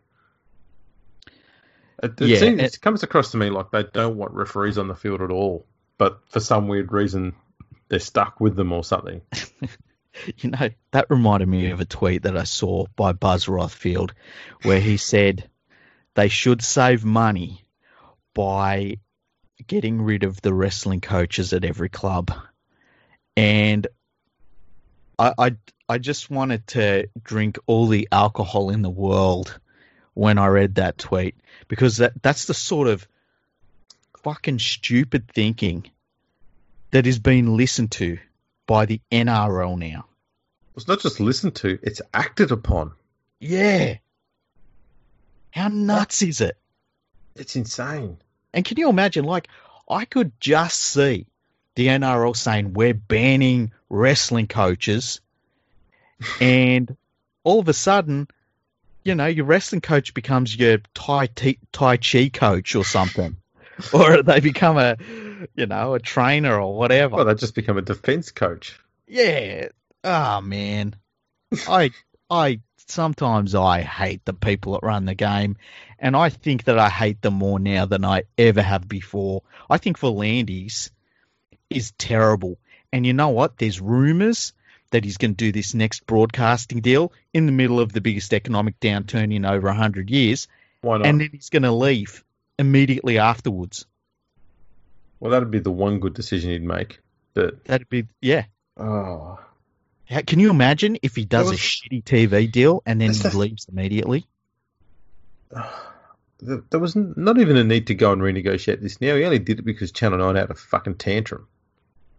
It, 2.03 2.20
it, 2.20 2.27
yeah, 2.27 2.38
seems, 2.38 2.62
it 2.62 2.81
comes 2.81 3.03
across 3.03 3.31
to 3.31 3.38
me 3.38 3.50
like 3.50 3.72
they 3.72 3.84
don't 3.84 4.17
want 4.17 4.34
referees 4.34 4.77
on 4.77 4.88
the 4.88 4.96
field 4.96 5.22
at 5.22 5.31
all, 5.31 5.65
but 5.98 6.20
for 6.27 6.39
some 6.39 6.67
weird 6.67 6.91
reason 6.91 7.34
they're 7.89 8.00
stuck 8.00 8.39
with 8.39 8.55
them 8.55 8.72
or 8.72 8.84
something. 8.84 9.22
you 10.37 10.49
know, 10.51 10.69
that 10.91 11.07
reminded 11.09 11.47
me 11.47 11.71
of 11.71 11.79
a 11.79 11.85
tweet 11.85 12.23
that 12.23 12.37
I 12.37 12.43
saw 12.43 12.85
by 12.95 13.13
Buzz 13.13 13.45
Rothfield 13.45 14.11
where 14.63 14.79
he 14.79 14.97
said 14.97 15.49
they 16.13 16.27
should 16.27 16.61
save 16.61 17.05
money 17.05 17.63
by 18.33 18.97
getting 19.67 20.01
rid 20.01 20.23
of 20.23 20.41
the 20.41 20.53
wrestling 20.53 21.01
coaches 21.01 21.53
at 21.53 21.63
every 21.65 21.89
club, 21.89 22.33
and 23.37 23.87
I, 25.17 25.33
I 25.37 25.55
I 25.87 25.97
just 25.97 26.29
wanted 26.29 26.67
to 26.67 27.07
drink 27.21 27.59
all 27.67 27.87
the 27.87 28.07
alcohol 28.11 28.69
in 28.69 28.81
the 28.81 28.89
world 28.89 29.59
when 30.13 30.37
I 30.37 30.47
read 30.47 30.75
that 30.75 30.97
tweet 30.97 31.35
because 31.67 31.97
that 31.97 32.13
that's 32.21 32.45
the 32.45 32.53
sort 32.53 32.87
of 32.87 33.07
fucking 34.23 34.59
stupid 34.59 35.29
thinking 35.29 35.89
that 36.91 37.07
is 37.07 37.19
being 37.19 37.55
listened 37.55 37.91
to 37.91 38.19
by 38.71 38.85
the 38.85 39.01
NRL 39.11 39.77
now. 39.77 40.05
It's 40.77 40.87
not 40.87 41.01
just 41.01 41.19
listened 41.19 41.55
to; 41.55 41.77
it's 41.83 42.01
acted 42.13 42.53
upon. 42.53 42.93
Yeah, 43.37 43.95
How 45.49 45.67
nuts 45.67 46.21
is 46.21 46.39
it? 46.39 46.57
It's 47.35 47.57
insane. 47.57 48.17
And 48.53 48.63
can 48.63 48.77
you 48.77 48.87
imagine? 48.87 49.25
Like, 49.25 49.49
I 49.89 50.05
could 50.05 50.31
just 50.39 50.79
see 50.79 51.27
the 51.75 51.87
NRL 51.87 52.33
saying 52.33 52.71
we're 52.71 52.93
banning 52.93 53.73
wrestling 53.89 54.47
coaches, 54.47 55.19
and 56.39 56.95
all 57.43 57.59
of 57.59 57.67
a 57.67 57.73
sudden, 57.73 58.29
you 59.03 59.15
know, 59.15 59.27
your 59.27 59.43
wrestling 59.43 59.81
coach 59.81 60.13
becomes 60.13 60.55
your 60.55 60.77
Tai 60.93 61.27
Tai 61.73 61.97
Chi 61.97 62.29
coach 62.29 62.73
or 62.77 62.85
something, 62.85 63.35
or 63.93 64.23
they 64.23 64.39
become 64.39 64.77
a, 64.77 64.95
you 65.55 65.65
know, 65.65 65.93
a 65.93 66.00
trainer 66.00 66.60
or 66.60 66.75
whatever. 66.75 67.15
Well, 67.17 67.25
they 67.25 67.36
just 67.36 67.55
become 67.55 67.77
a 67.77 67.81
defense 67.81 68.31
coach. 68.31 68.79
Yeah. 69.07 69.69
Oh 70.03 70.41
man, 70.41 70.95
I 71.67 71.91
I 72.29 72.62
sometimes 72.88 73.55
I 73.55 73.81
hate 73.81 74.25
the 74.25 74.33
people 74.33 74.74
that 74.74 74.83
run 74.83 75.05
the 75.05 75.15
game, 75.15 75.57
and 76.00 76.15
I 76.15 76.29
think 76.29 76.65
that 76.65 76.79
I 76.79 76.89
hate 76.89 77.21
them 77.21 77.36
more 77.36 77.60
now 77.60 77.86
than 77.86 78.03
I 78.05 78.24
ever 78.38 78.62
have 78.62 78.88
before. 78.88 79.43
I 79.69 79.77
think 79.77 80.00
V'landys 80.00 80.91
is 81.69 81.91
terrible, 81.98 82.57
and 82.91 83.05
you 83.05 83.13
know 83.13 83.29
what? 83.29 83.57
There's 83.57 83.79
rumours 83.79 84.53
that 84.91 85.05
he's 85.05 85.17
going 85.17 85.36
to 85.36 85.45
do 85.45 85.51
this 85.51 85.74
next 85.74 86.05
broadcasting 86.05 86.81
deal 86.81 87.13
in 87.33 87.45
the 87.45 87.51
middle 87.51 87.79
of 87.79 87.93
the 87.93 88.01
biggest 88.01 88.33
economic 88.33 88.79
downturn 88.79 89.33
in 89.33 89.45
over 89.45 89.71
hundred 89.71 90.10
years. 90.10 90.48
Why 90.81 90.98
not? 90.98 91.07
And 91.07 91.21
then 91.21 91.29
he's 91.31 91.50
going 91.50 91.63
to 91.63 91.71
leave 91.71 92.24
immediately 92.60 93.17
afterwards. 93.17 93.86
Well, 95.21 95.31
that'd 95.31 95.51
be 95.51 95.59
the 95.59 95.71
one 95.71 95.99
good 95.99 96.15
decision 96.15 96.49
he'd 96.49 96.63
make. 96.63 96.99
But 97.35 97.63
that'd 97.65 97.87
be 97.87 98.07
yeah. 98.21 98.45
Oh. 98.75 99.39
How, 100.09 100.21
can 100.21 100.39
you 100.39 100.49
imagine 100.49 100.97
if 101.03 101.15
he 101.15 101.23
does 101.23 101.51
was, 101.51 101.59
a 101.59 101.61
shitty 101.61 102.03
TV 102.03 102.51
deal 102.51 102.81
and 102.85 102.99
then 102.99 103.13
he 103.13 103.17
the, 103.17 103.37
leaves 103.37 103.67
immediately? 103.71 104.25
There 106.43 106.79
was 106.79 106.95
not 106.95 107.37
even 107.37 107.55
a 107.55 107.63
need 107.63 107.85
to 107.85 107.93
go 107.93 108.11
and 108.11 108.19
renegotiate 108.19 108.81
this 108.81 108.99
now. 108.99 109.15
He 109.15 109.23
only 109.23 109.37
did 109.37 109.59
it 109.59 109.61
because 109.61 109.91
Channel 109.91 110.17
9 110.17 110.35
had 110.35 110.49
a 110.49 110.55
fucking 110.55 110.95
tantrum. 110.95 111.47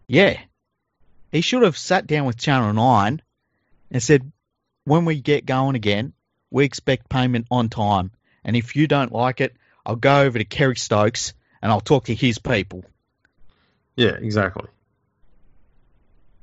Yeah. 0.07 0.39
He 1.33 1.41
should 1.41 1.63
have 1.63 1.77
sat 1.77 2.07
down 2.07 2.27
with 2.27 2.37
Channel 2.37 2.73
9 2.73 3.21
and 3.91 4.01
said, 4.01 4.31
when 4.85 5.07
we 5.07 5.21
get 5.21 5.45
going 5.45 5.75
again, 5.75 6.13
we 6.53 6.65
expect 6.65 7.09
payment 7.09 7.49
on 7.51 7.69
time. 7.69 8.13
And 8.45 8.55
if 8.55 8.77
you 8.77 8.87
don't 8.87 9.11
like 9.11 9.41
it, 9.41 9.57
I'll 9.85 9.97
go 9.97 10.21
over 10.21 10.39
to 10.39 10.45
Kerry 10.45 10.77
Stokes 10.77 11.35
and 11.61 11.73
I'll 11.73 11.81
talk 11.81 12.05
to 12.05 12.15
his 12.15 12.39
people. 12.39 12.85
Yeah, 13.97 14.13
exactly. 14.13 14.69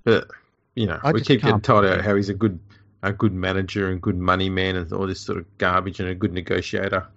But 0.03 0.27
you 0.75 0.87
know, 0.87 0.99
I 1.01 1.11
we 1.11 1.21
keep 1.21 1.41
getting 1.41 1.61
told 1.61 1.85
out 1.85 2.01
how 2.01 2.15
he's 2.15 2.29
a 2.29 2.33
good 2.33 2.59
a 3.01 3.13
good 3.13 3.33
manager 3.33 3.89
and 3.89 4.01
good 4.01 4.17
money 4.17 4.49
man 4.49 4.75
and 4.75 4.91
all 4.93 5.07
this 5.07 5.21
sort 5.21 5.37
of 5.37 5.57
garbage 5.57 5.99
and 5.99 6.09
a 6.09 6.15
good 6.15 6.33
negotiator. 6.33 7.07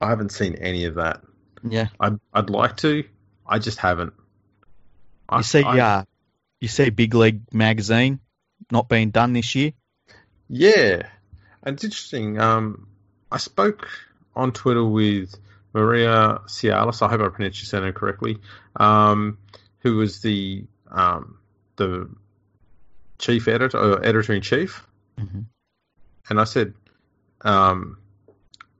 I 0.00 0.08
haven't 0.08 0.30
seen 0.30 0.54
any 0.56 0.84
of 0.84 0.96
that. 0.96 1.22
Yeah, 1.62 1.88
I'd 1.98 2.18
I'd 2.32 2.50
like 2.50 2.76
to. 2.78 3.04
I 3.46 3.58
just 3.58 3.78
haven't. 3.78 4.12
You 5.32 5.42
see, 5.42 5.62
I, 5.62 5.78
uh, 5.80 6.04
you 6.60 6.68
see, 6.68 6.90
Big 6.90 7.14
League 7.14 7.52
magazine 7.52 8.20
not 8.70 8.88
being 8.88 9.10
done 9.10 9.32
this 9.32 9.54
year. 9.54 9.72
Yeah, 10.48 11.08
and 11.62 11.74
it's 11.74 11.84
interesting. 11.84 12.40
Um, 12.40 12.88
I 13.30 13.38
spoke 13.38 13.88
on 14.34 14.52
Twitter 14.52 14.84
with 14.84 15.34
Maria 15.72 16.40
Cialis. 16.46 17.02
I 17.02 17.08
hope 17.08 17.20
I 17.20 17.28
pronounced 17.28 17.60
your 17.60 17.66
surname 17.66 17.92
correctly. 17.92 18.38
Um, 18.76 19.38
who 19.80 19.96
was 19.96 20.20
the 20.20 20.64
um, 20.90 21.38
the 21.76 22.08
chief 23.18 23.48
editor 23.48 23.78
or 23.78 24.04
editor 24.04 24.32
in 24.32 24.42
chief, 24.42 24.86
mm-hmm. 25.18 25.40
and 26.28 26.40
I 26.40 26.44
said, 26.44 26.74
um, 27.42 27.98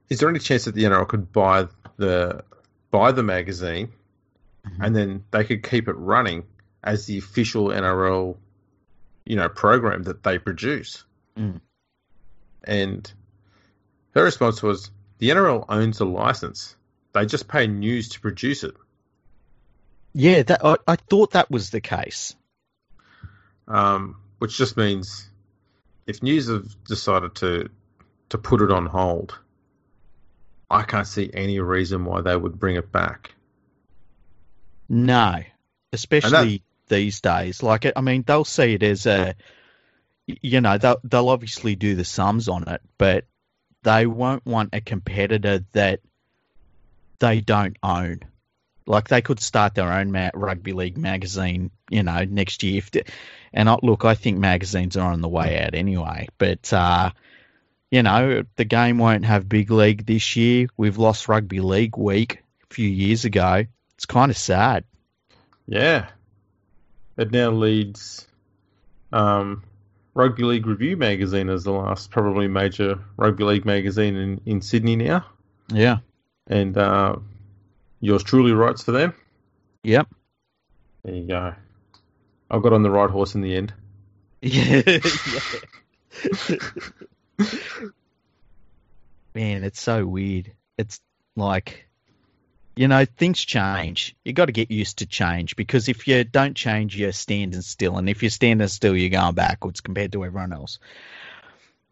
"Is 0.09 0.19
there 0.19 0.29
any 0.29 0.39
chance 0.39 0.65
that 0.65 0.75
the 0.75 0.83
NRL 0.83 1.07
could 1.07 1.31
buy 1.31 1.67
the 1.97 2.43
buy 2.91 3.11
the 3.11 3.23
magazine, 3.23 3.91
mm-hmm. 4.65 4.83
and 4.83 4.95
then 4.95 5.23
they 5.31 5.43
could 5.43 5.63
keep 5.63 5.87
it 5.87 5.95
running 5.97 6.43
as 6.83 7.05
the 7.05 7.17
official 7.17 7.67
NRL, 7.67 8.37
you 9.25 9.35
know, 9.35 9.49
program 9.49 10.03
that 10.03 10.23
they 10.23 10.37
produce?" 10.37 11.03
Mm. 11.37 11.61
And 12.65 13.11
her 14.15 14.23
response 14.23 14.61
was, 14.61 14.91
"The 15.19 15.29
NRL 15.29 15.65
owns 15.69 15.99
the 15.99 16.05
license. 16.05 16.75
They 17.13 17.25
just 17.25 17.47
pay 17.47 17.67
news 17.67 18.09
to 18.09 18.19
produce 18.19 18.63
it." 18.63 18.75
Yeah, 20.13 20.43
that 20.43 20.65
I, 20.65 20.77
I 20.87 20.95
thought 20.95 21.31
that 21.31 21.51
was 21.51 21.69
the 21.69 21.81
case. 21.81 22.35
Um, 23.67 24.17
which 24.39 24.57
just 24.57 24.75
means 24.77 25.29
if 26.07 26.23
News 26.23 26.47
have 26.47 26.65
decided 26.85 27.35
to 27.35 27.69
to 28.29 28.37
put 28.37 28.61
it 28.61 28.71
on 28.71 28.85
hold, 28.85 29.37
I 30.69 30.83
can't 30.83 31.07
see 31.07 31.29
any 31.33 31.59
reason 31.59 32.05
why 32.05 32.21
they 32.21 32.35
would 32.35 32.59
bring 32.59 32.75
it 32.75 32.91
back. 32.91 33.31
No, 34.87 35.35
especially 35.93 36.57
that, 36.57 36.95
these 36.95 37.21
days. 37.21 37.61
Like, 37.61 37.85
I 37.95 38.01
mean, 38.01 38.23
they'll 38.25 38.45
see 38.45 38.73
it 38.73 38.83
as 38.83 39.05
a, 39.05 39.35
you 40.25 40.61
know, 40.61 40.77
they'll 40.77 40.99
they'll 41.03 41.29
obviously 41.29 41.75
do 41.75 41.95
the 41.95 42.05
sums 42.05 42.47
on 42.47 42.67
it, 42.67 42.81
but 42.97 43.25
they 43.83 44.05
won't 44.05 44.45
want 44.45 44.69
a 44.73 44.81
competitor 44.81 45.63
that 45.73 46.01
they 47.19 47.41
don't 47.41 47.77
own. 47.83 48.21
Like 48.85 49.07
they 49.07 49.21
could 49.21 49.39
start 49.39 49.75
their 49.75 49.91
own 49.91 50.11
ma- 50.11 50.31
rugby 50.33 50.73
league 50.73 50.97
magazine, 50.97 51.69
you 51.89 52.03
know, 52.03 52.23
next 52.25 52.63
year. 52.63 52.79
If 52.79 52.89
and 53.53 53.69
I, 53.69 53.77
look, 53.83 54.03
I 54.03 54.15
think 54.15 54.39
magazines 54.39 54.97
are 54.97 55.11
on 55.11 55.21
the 55.21 55.27
way 55.27 55.61
out 55.61 55.75
anyway. 55.75 56.27
But 56.37 56.73
uh, 56.73 57.11
you 57.91 58.03
know, 58.03 58.43
the 58.55 58.65
game 58.65 58.97
won't 58.97 59.25
have 59.25 59.47
big 59.47 59.71
league 59.71 60.05
this 60.05 60.35
year. 60.35 60.67
We've 60.77 60.97
lost 60.97 61.27
rugby 61.27 61.59
league 61.59 61.97
week 61.97 62.43
a 62.69 62.73
few 62.73 62.87
years 62.89 63.25
ago. 63.25 63.65
It's 63.95 64.05
kind 64.05 64.31
of 64.31 64.37
sad. 64.37 64.85
Yeah, 65.67 66.07
it 67.17 67.31
now 67.31 67.51
leads 67.51 68.27
um, 69.11 69.63
Rugby 70.13 70.43
League 70.43 70.65
Review 70.65 70.97
magazine 70.97 71.49
as 71.49 71.63
the 71.63 71.71
last 71.71 72.11
probably 72.11 72.47
major 72.47 72.99
rugby 73.17 73.43
league 73.43 73.65
magazine 73.65 74.15
in, 74.15 74.41
in 74.45 74.61
Sydney 74.61 74.95
now. 74.95 75.25
Yeah, 75.71 75.97
and 76.49 76.77
uh, 76.77 77.15
yours 78.01 78.23
truly 78.23 78.51
writes 78.51 78.83
for 78.83 78.91
them. 78.91 79.13
Yep. 79.83 80.07
There 81.03 81.15
you 81.15 81.27
go. 81.27 81.53
I 82.51 82.59
got 82.59 82.73
on 82.73 82.83
the 82.83 82.89
right 82.89 83.09
horse 83.09 83.35
in 83.35 83.41
the 83.41 83.55
end. 83.55 83.73
Yeah. 84.41 84.81
Man, 89.35 89.63
it's 89.65 89.81
so 89.81 90.05
weird. 90.05 90.53
It's 90.77 91.01
like, 91.35 91.87
you 92.77 92.87
know, 92.87 93.03
things 93.03 93.43
change. 93.43 94.15
You 94.23 94.31
got 94.31 94.45
to 94.45 94.53
get 94.53 94.71
used 94.71 94.99
to 94.99 95.05
change 95.05 95.57
because 95.57 95.89
if 95.89 96.07
you 96.07 96.23
don't 96.23 96.55
change, 96.55 96.97
you're 96.97 97.11
standing 97.11 97.61
still, 97.61 97.97
and 97.97 98.09
if 98.09 98.23
you're 98.23 98.29
standing 98.29 98.69
still, 98.69 98.95
you're 98.95 99.09
going 99.09 99.35
backwards 99.35 99.81
compared 99.81 100.13
to 100.13 100.23
everyone 100.23 100.53
else. 100.53 100.79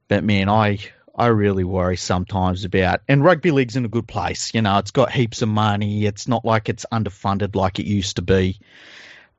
But 0.07 0.23
man, 0.23 0.47
I 0.47 0.79
I 1.17 1.27
really 1.27 1.63
worry 1.63 1.97
sometimes 1.97 2.63
about. 2.63 3.01
And 3.07 3.24
rugby 3.24 3.50
league's 3.51 3.75
in 3.75 3.86
a 3.86 3.89
good 3.89 4.07
place. 4.07 4.53
You 4.53 4.62
know, 4.62 4.77
it's 4.77 4.91
got 4.91 5.12
heaps 5.12 5.41
of 5.41 5.50
money. 5.50 6.05
It's 6.05 6.27
not 6.27 6.45
like 6.45 6.69
it's 6.69 6.86
underfunded 6.91 7.55
like 7.55 7.79
it 7.79 7.88
used 7.88 8.17
to 8.17 8.21
be. 8.21 8.59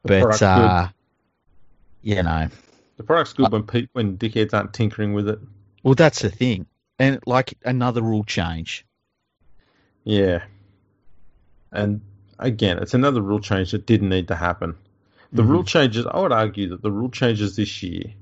But 0.03 0.43
uh, 0.43 0.89
you 2.03 2.23
know, 2.23 2.49
the 2.97 3.05
product's 3.05 3.33
good 3.33 3.47
uh, 3.47 3.51
when 3.51 3.63
pe- 3.65 3.89
when 3.93 4.19
dickheads 4.19 4.55
aren't 4.55 4.75
tinkering 4.75 5.13
with 5.13 5.29
it. 5.29 5.39
Well, 5.83 5.95
that's 5.95 6.21
the 6.21 6.31
thing, 6.31 6.67
and 6.99 7.21
like 7.27 7.55
another 7.65 8.03
rule 8.03 8.25
change. 8.25 8.85
Yeah, 10.05 10.43
and 11.71 12.01
again, 12.39 12.79
it's 12.79 12.95
another 12.95 13.21
rule 13.21 13.41
change 13.41 13.73
that 13.73 13.87
didn't 13.87 14.09
need 14.09 14.29
to 14.29 14.35
happen. 14.35 14.77
The 15.33 15.43
mm-hmm. 15.43 15.51
rule 15.51 15.65
changes, 15.65 16.07
I 16.07 16.19
would 16.21 16.33
argue 16.33 16.71
that 16.71 16.83
the 16.83 16.91
rule 16.91 17.11
changes 17.11 17.57
this 17.57 17.83
year 17.83 18.15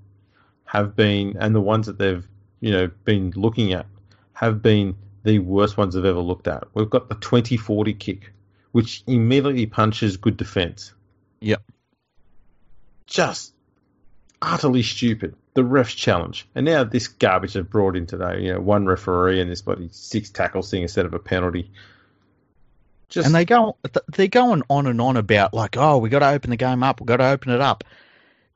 have 0.64 0.96
been, 0.96 1.36
and 1.38 1.54
the 1.54 1.60
ones 1.60 1.86
that 1.86 1.98
they've 1.98 2.26
you 2.66 2.72
know 2.72 2.90
been 3.04 3.32
looking 3.36 3.72
at 3.72 3.86
have 4.32 4.60
been 4.60 4.96
the 5.22 5.38
worst 5.38 5.76
ones 5.76 5.96
I've 5.96 6.04
ever 6.04 6.18
looked 6.18 6.48
at. 6.48 6.64
We've 6.74 6.90
got 6.90 7.08
the 7.08 7.14
20-40 7.14 7.98
kick, 7.98 8.32
which 8.72 9.04
immediately 9.06 9.66
punches 9.66 10.16
good 10.16 10.36
defense. 10.36 10.92
Yep. 11.40 11.62
Just 13.06 13.54
utterly 14.42 14.82
stupid. 14.82 15.36
The 15.54 15.62
refs 15.62 15.96
challenge, 15.96 16.48
and 16.56 16.66
now 16.66 16.82
this 16.82 17.06
garbage 17.06 17.54
they've 17.54 17.68
brought 17.68 17.96
in 17.96 18.06
today. 18.06 18.42
You 18.42 18.54
know, 18.54 18.60
one 18.60 18.84
referee 18.84 19.40
and 19.40 19.50
this 19.50 19.62
bloody 19.62 19.88
six 19.92 20.30
tackles 20.30 20.68
thing 20.68 20.82
instead 20.82 21.06
of 21.06 21.14
a 21.14 21.20
penalty. 21.20 21.70
Just... 23.08 23.26
And 23.26 23.34
they 23.34 23.44
go, 23.44 23.76
they're 24.08 24.26
going 24.26 24.64
on 24.68 24.88
and 24.88 25.00
on 25.00 25.16
about 25.16 25.54
like, 25.54 25.76
oh, 25.76 25.98
we 25.98 26.08
got 26.08 26.18
to 26.18 26.30
open 26.30 26.50
the 26.50 26.56
game 26.56 26.82
up, 26.82 27.00
we 27.00 27.06
got 27.06 27.18
to 27.18 27.28
open 27.28 27.52
it 27.52 27.60
up. 27.60 27.84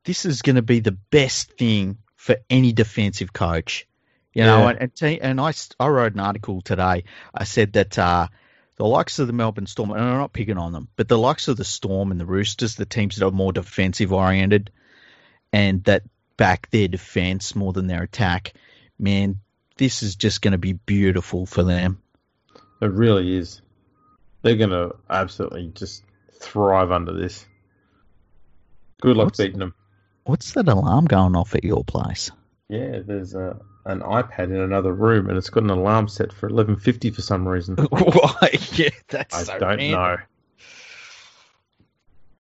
This 0.05 0.27
is 0.27 0.43
going 0.43 0.57
to 0.57 0.63
be 0.63 0.81
the 0.81 0.99
best 1.11 1.53
thing 1.53 1.99
for 2.17 2.37
any 2.51 2.73
defensive 2.73 3.33
coach 3.33 3.87
you 4.33 4.45
know, 4.45 4.69
yeah. 4.69 4.77
and 4.81 4.93
and, 5.03 5.19
and 5.23 5.41
I, 5.41 5.53
I 5.79 5.89
wrote 5.89 6.15
an 6.15 6.21
article 6.21 6.61
today. 6.61 7.05
I 7.35 7.45
said 7.45 7.73
that 7.75 7.99
uh, 7.99 8.29
the 8.77 8.87
likes 8.87 9.19
of 9.19 9.27
the 9.27 9.33
Melbourne 9.33 9.67
Storm, 9.67 9.91
and 9.91 10.01
I'm 10.01 10.19
not 10.19 10.33
picking 10.33 10.59
on 10.59 10.73
them, 10.73 10.89
but 10.97 11.09
the 11.09 11.19
likes 11.19 11.49
of 11.49 11.57
the 11.57 11.65
Storm 11.65 12.11
and 12.11 12.21
the 12.21 12.27
Roosters, 12.27 12.77
the 12.77 12.87
teams 12.87 13.17
that 13.17 13.27
are 13.27 13.31
more 13.31 13.53
defensive 13.53 14.13
oriented 14.13 14.71
and 15.53 15.85
that 15.85 16.05
back 16.37 16.71
their 16.71 16.89
defense 16.89 17.55
more 17.55 17.73
than 17.73 17.87
their 17.87 18.03
attack, 18.03 18.55
man, 18.99 19.41
this 19.77 20.03
is 20.03 20.17
just 20.17 20.41
going 20.41 20.53
to 20.53 20.59
be 20.59 20.73
beautiful 20.73 21.45
for 21.45 21.63
them. 21.63 22.01
It 22.81 22.91
really 22.91 23.37
is. 23.37 23.61
They're 24.43 24.57
going 24.57 24.71
to 24.71 24.97
absolutely 25.11 25.73
just 25.75 26.03
thrive 26.41 26.91
under 26.91 27.13
this. 27.13 27.45
Good 29.03 29.17
luck 29.17 29.27
What's- 29.27 29.39
beating 29.39 29.59
them. 29.59 29.75
What's 30.25 30.53
that 30.53 30.69
alarm 30.69 31.07
going 31.07 31.35
off 31.35 31.55
at 31.55 31.65
your 31.65 31.83
place? 31.83 32.31
Yeah, 32.71 33.01
there's 33.05 33.35
a, 33.35 33.61
an 33.85 34.01
iPad 34.01 34.45
in 34.45 34.57
another 34.57 34.93
room, 34.93 35.29
and 35.29 35.37
it's 35.37 35.51
got 35.51 35.65
an 35.65 35.71
alarm 35.71 36.07
set 36.09 36.33
for 36.33 36.49
11:50 36.49 37.15
for 37.15 37.21
some 37.23 37.47
reason. 37.49 37.77
Why? 37.91 38.51
Yeah, 38.73 38.91
that's 39.09 39.35
I 39.35 39.43
so 39.43 39.59
don't 39.59 39.69
random. 39.79 39.91
know. 39.93 40.17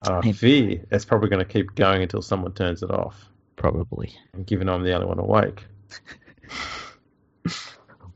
I 0.02 0.32
fear 0.32 0.82
it's 0.90 1.04
probably 1.04 1.28
going 1.28 1.44
to 1.44 1.52
keep 1.52 1.74
going 1.74 2.00
until 2.02 2.22
someone 2.22 2.52
turns 2.52 2.82
it 2.82 2.90
off, 2.90 3.28
Probably. 3.56 4.14
and 4.32 4.46
given 4.46 4.68
I'm 4.68 4.82
the 4.82 4.94
only 4.94 5.06
one 5.06 5.18
awake. 5.18 5.64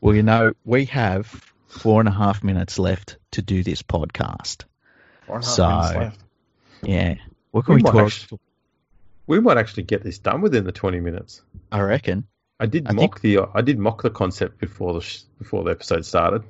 Well, 0.01 0.15
you 0.15 0.23
know, 0.23 0.53
we 0.67 0.85
have 0.87 1.27
four 1.67 1.99
and 2.01 2.09
a 2.09 2.13
half 2.13 2.45
minutes 2.45 2.79
left 2.79 3.17
to 3.31 3.41
do 3.41 3.63
this 3.63 3.81
podcast. 3.83 4.65
Four 5.27 5.37
and 5.37 5.45
a 5.45 5.47
half 5.47 5.55
So- 5.55 5.69
minutes 5.69 5.95
left. 5.97 6.21
Yeah. 6.83 7.15
What 7.53 7.65
can 7.65 7.77
We 7.77 7.83
we, 7.83 7.91
talk? 7.91 8.13
actu- 8.13 8.39
We 9.27 9.41
might 9.41 9.57
actually 9.57 9.85
get 9.85 10.03
this 10.03 10.19
done 10.19 10.41
within 10.43 10.65
the 10.65 10.73
20 10.73 11.01
minutes. 11.01 11.43
I 11.73 11.81
reckon. 11.81 12.27
I 12.61 12.67
did 12.67 12.87
I 12.89 12.93
mock 12.93 13.21
the 13.21 13.41
I 13.55 13.63
did 13.63 13.79
mock 13.79 14.03
the 14.03 14.11
concept 14.11 14.59
before 14.59 14.95
the 14.95 15.01
sh- 15.01 15.23
before 15.39 15.65
the 15.65 15.71
episode 15.71 16.05
started. 16.07 16.45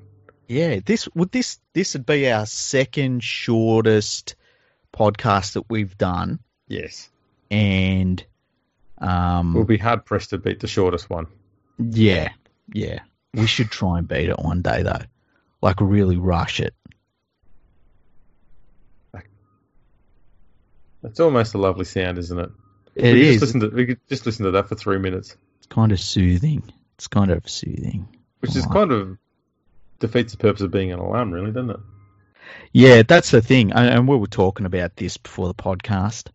Yeah. 0.48 0.80
This 0.84 1.08
would 1.14 1.30
this 1.32 1.58
this 1.72 1.94
would 1.94 2.04
be 2.04 2.30
our 2.30 2.46
second 2.46 3.22
shortest 3.22 4.34
podcast 4.92 5.54
that 5.54 5.68
we've 5.70 5.96
done, 5.96 6.40
Yes, 6.68 7.08
and 7.50 8.24
um, 8.98 9.54
we'll 9.54 9.64
be 9.64 9.78
hard 9.78 10.04
pressed 10.04 10.30
to 10.30 10.38
beat 10.38 10.60
the 10.60 10.66
shortest 10.68 11.08
one. 11.10 11.26
yeah, 11.78 12.30
yeah. 12.72 13.00
We 13.32 13.46
should 13.46 13.70
try 13.70 13.98
and 13.98 14.06
beat 14.06 14.28
it 14.28 14.38
one 14.38 14.62
day 14.62 14.82
though, 14.82 15.02
like 15.62 15.80
really 15.80 16.16
rush 16.16 16.60
it. 16.60 16.74
That's 21.02 21.20
almost 21.20 21.54
a 21.54 21.58
lovely 21.58 21.84
sound, 21.84 22.16
isn't 22.18 22.38
it? 22.38 22.50
It 22.94 23.12
we 23.14 23.28
is. 23.28 23.40
Just 23.40 23.54
listen 23.54 23.70
to, 23.70 23.76
we 23.76 23.86
could 23.86 24.00
just 24.08 24.26
listen 24.26 24.44
to 24.44 24.52
that 24.52 24.68
for 24.68 24.74
three 24.74 24.98
minutes, 24.98 25.36
It's 25.58 25.66
kind 25.66 25.92
of 25.92 26.00
soothing. 26.00 26.62
It's 26.96 27.08
kind 27.08 27.30
of 27.30 27.48
soothing. 27.48 28.08
which 28.40 28.54
is 28.54 28.66
kind 28.66 28.92
of 28.92 29.18
defeats 29.98 30.32
the 30.32 30.38
purpose 30.38 30.62
of 30.62 30.70
being 30.70 30.92
an 30.92 30.98
alarm, 31.00 31.32
really, 31.32 31.50
doesn't 31.50 31.70
it? 31.70 31.80
Yeah, 32.72 33.02
that's 33.02 33.30
the 33.30 33.40
thing. 33.42 33.72
And 33.72 33.88
and 33.88 34.08
we 34.08 34.16
were 34.16 34.26
talking 34.26 34.66
about 34.66 34.96
this 34.96 35.16
before 35.16 35.48
the 35.48 35.54
podcast. 35.54 36.28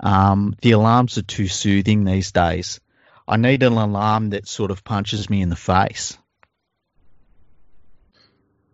Um, 0.00 0.56
the 0.60 0.72
alarms 0.72 1.18
are 1.18 1.22
too 1.22 1.46
soothing 1.46 2.04
these 2.04 2.32
days. 2.32 2.80
I 3.28 3.36
need 3.36 3.62
an 3.62 3.74
alarm 3.74 4.30
that 4.30 4.48
sort 4.48 4.70
of 4.72 4.82
punches 4.82 5.30
me 5.30 5.42
in 5.42 5.48
the 5.48 5.56
face. 5.56 6.18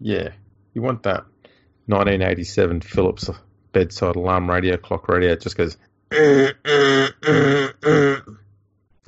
Yeah, 0.00 0.30
you 0.74 0.82
want 0.82 1.02
that 1.02 1.24
1987 1.86 2.80
Philips 2.82 3.30
bedside 3.72 4.16
alarm 4.16 4.48
radio 4.48 4.76
clock 4.76 5.08
radio. 5.08 5.32
It 5.32 5.40
just 5.40 5.56
goes 5.56 5.76
for 6.10 6.54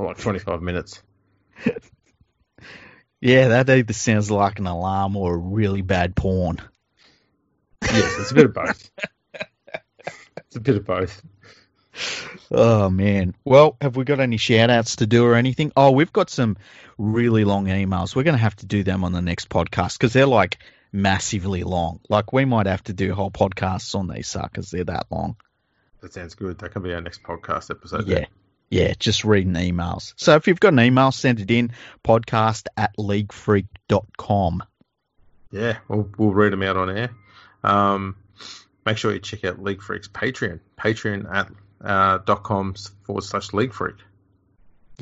like 0.06 0.18
25 0.18 0.62
minutes. 0.62 1.02
Yeah, 3.20 3.48
that 3.48 3.68
either 3.68 3.92
sounds 3.92 4.30
like 4.30 4.58
an 4.58 4.66
alarm 4.66 5.14
or 5.14 5.34
a 5.34 5.38
really 5.38 5.82
bad 5.82 6.16
porn. 6.16 6.58
Yes, 7.82 8.18
it's 8.18 8.30
a 8.30 8.34
bit 8.34 8.46
of 8.46 8.54
both. 8.54 8.90
it's 10.38 10.56
a 10.56 10.60
bit 10.60 10.76
of 10.76 10.86
both. 10.86 11.22
Oh 12.50 12.88
man. 12.88 13.34
Well, 13.44 13.76
have 13.80 13.96
we 13.96 14.04
got 14.04 14.20
any 14.20 14.38
shout 14.38 14.70
outs 14.70 14.96
to 14.96 15.06
do 15.06 15.24
or 15.24 15.34
anything? 15.34 15.70
Oh, 15.76 15.90
we've 15.90 16.12
got 16.12 16.30
some 16.30 16.56
really 16.96 17.44
long 17.44 17.66
emails. 17.66 18.16
We're 18.16 18.22
going 18.22 18.36
to 18.36 18.42
have 18.42 18.56
to 18.56 18.66
do 18.66 18.82
them 18.82 19.04
on 19.04 19.12
the 19.12 19.22
next 19.22 19.50
podcast 19.50 19.98
because 19.98 20.14
they're 20.14 20.26
like 20.26 20.58
massively 20.90 21.62
long. 21.62 22.00
Like 22.08 22.32
we 22.32 22.46
might 22.46 22.66
have 22.66 22.84
to 22.84 22.94
do 22.94 23.12
whole 23.12 23.30
podcasts 23.30 23.94
on 23.94 24.08
these 24.08 24.28
suckers. 24.28 24.70
They're 24.70 24.84
that 24.84 25.06
long. 25.10 25.36
That 26.00 26.12
sounds 26.14 26.34
good. 26.34 26.58
That 26.58 26.72
can 26.72 26.82
be 26.82 26.92
our 26.94 27.00
next 27.00 27.22
podcast 27.22 27.70
episode. 27.70 28.06
Yeah. 28.08 28.26
Yeah, 28.70 28.94
just 28.98 29.24
reading 29.24 29.54
emails. 29.54 30.14
So 30.16 30.36
if 30.36 30.46
you've 30.46 30.60
got 30.60 30.72
an 30.72 30.80
email, 30.80 31.10
send 31.10 31.40
it 31.40 31.50
in 31.50 31.72
podcast 32.04 32.66
at 32.76 32.96
leaguefreak.com. 32.96 34.62
Yeah, 35.50 35.78
we'll, 35.88 36.08
we'll 36.16 36.32
read 36.32 36.52
them 36.52 36.62
out 36.62 36.76
on 36.76 36.88
air. 36.96 37.10
Um, 37.64 38.16
make 38.86 38.96
sure 38.96 39.12
you 39.12 39.18
check 39.18 39.44
out 39.44 39.60
League 39.62 39.80
Freak's 39.82 40.06
Patreon. 40.08 40.60
Patreon 40.78 41.34
at 41.34 41.50
uh, 41.84 42.18
dot 42.18 42.44
com 42.44 42.74
forward 43.04 43.24
slash 43.24 43.52
League 43.52 43.72
Freak. 43.74 43.96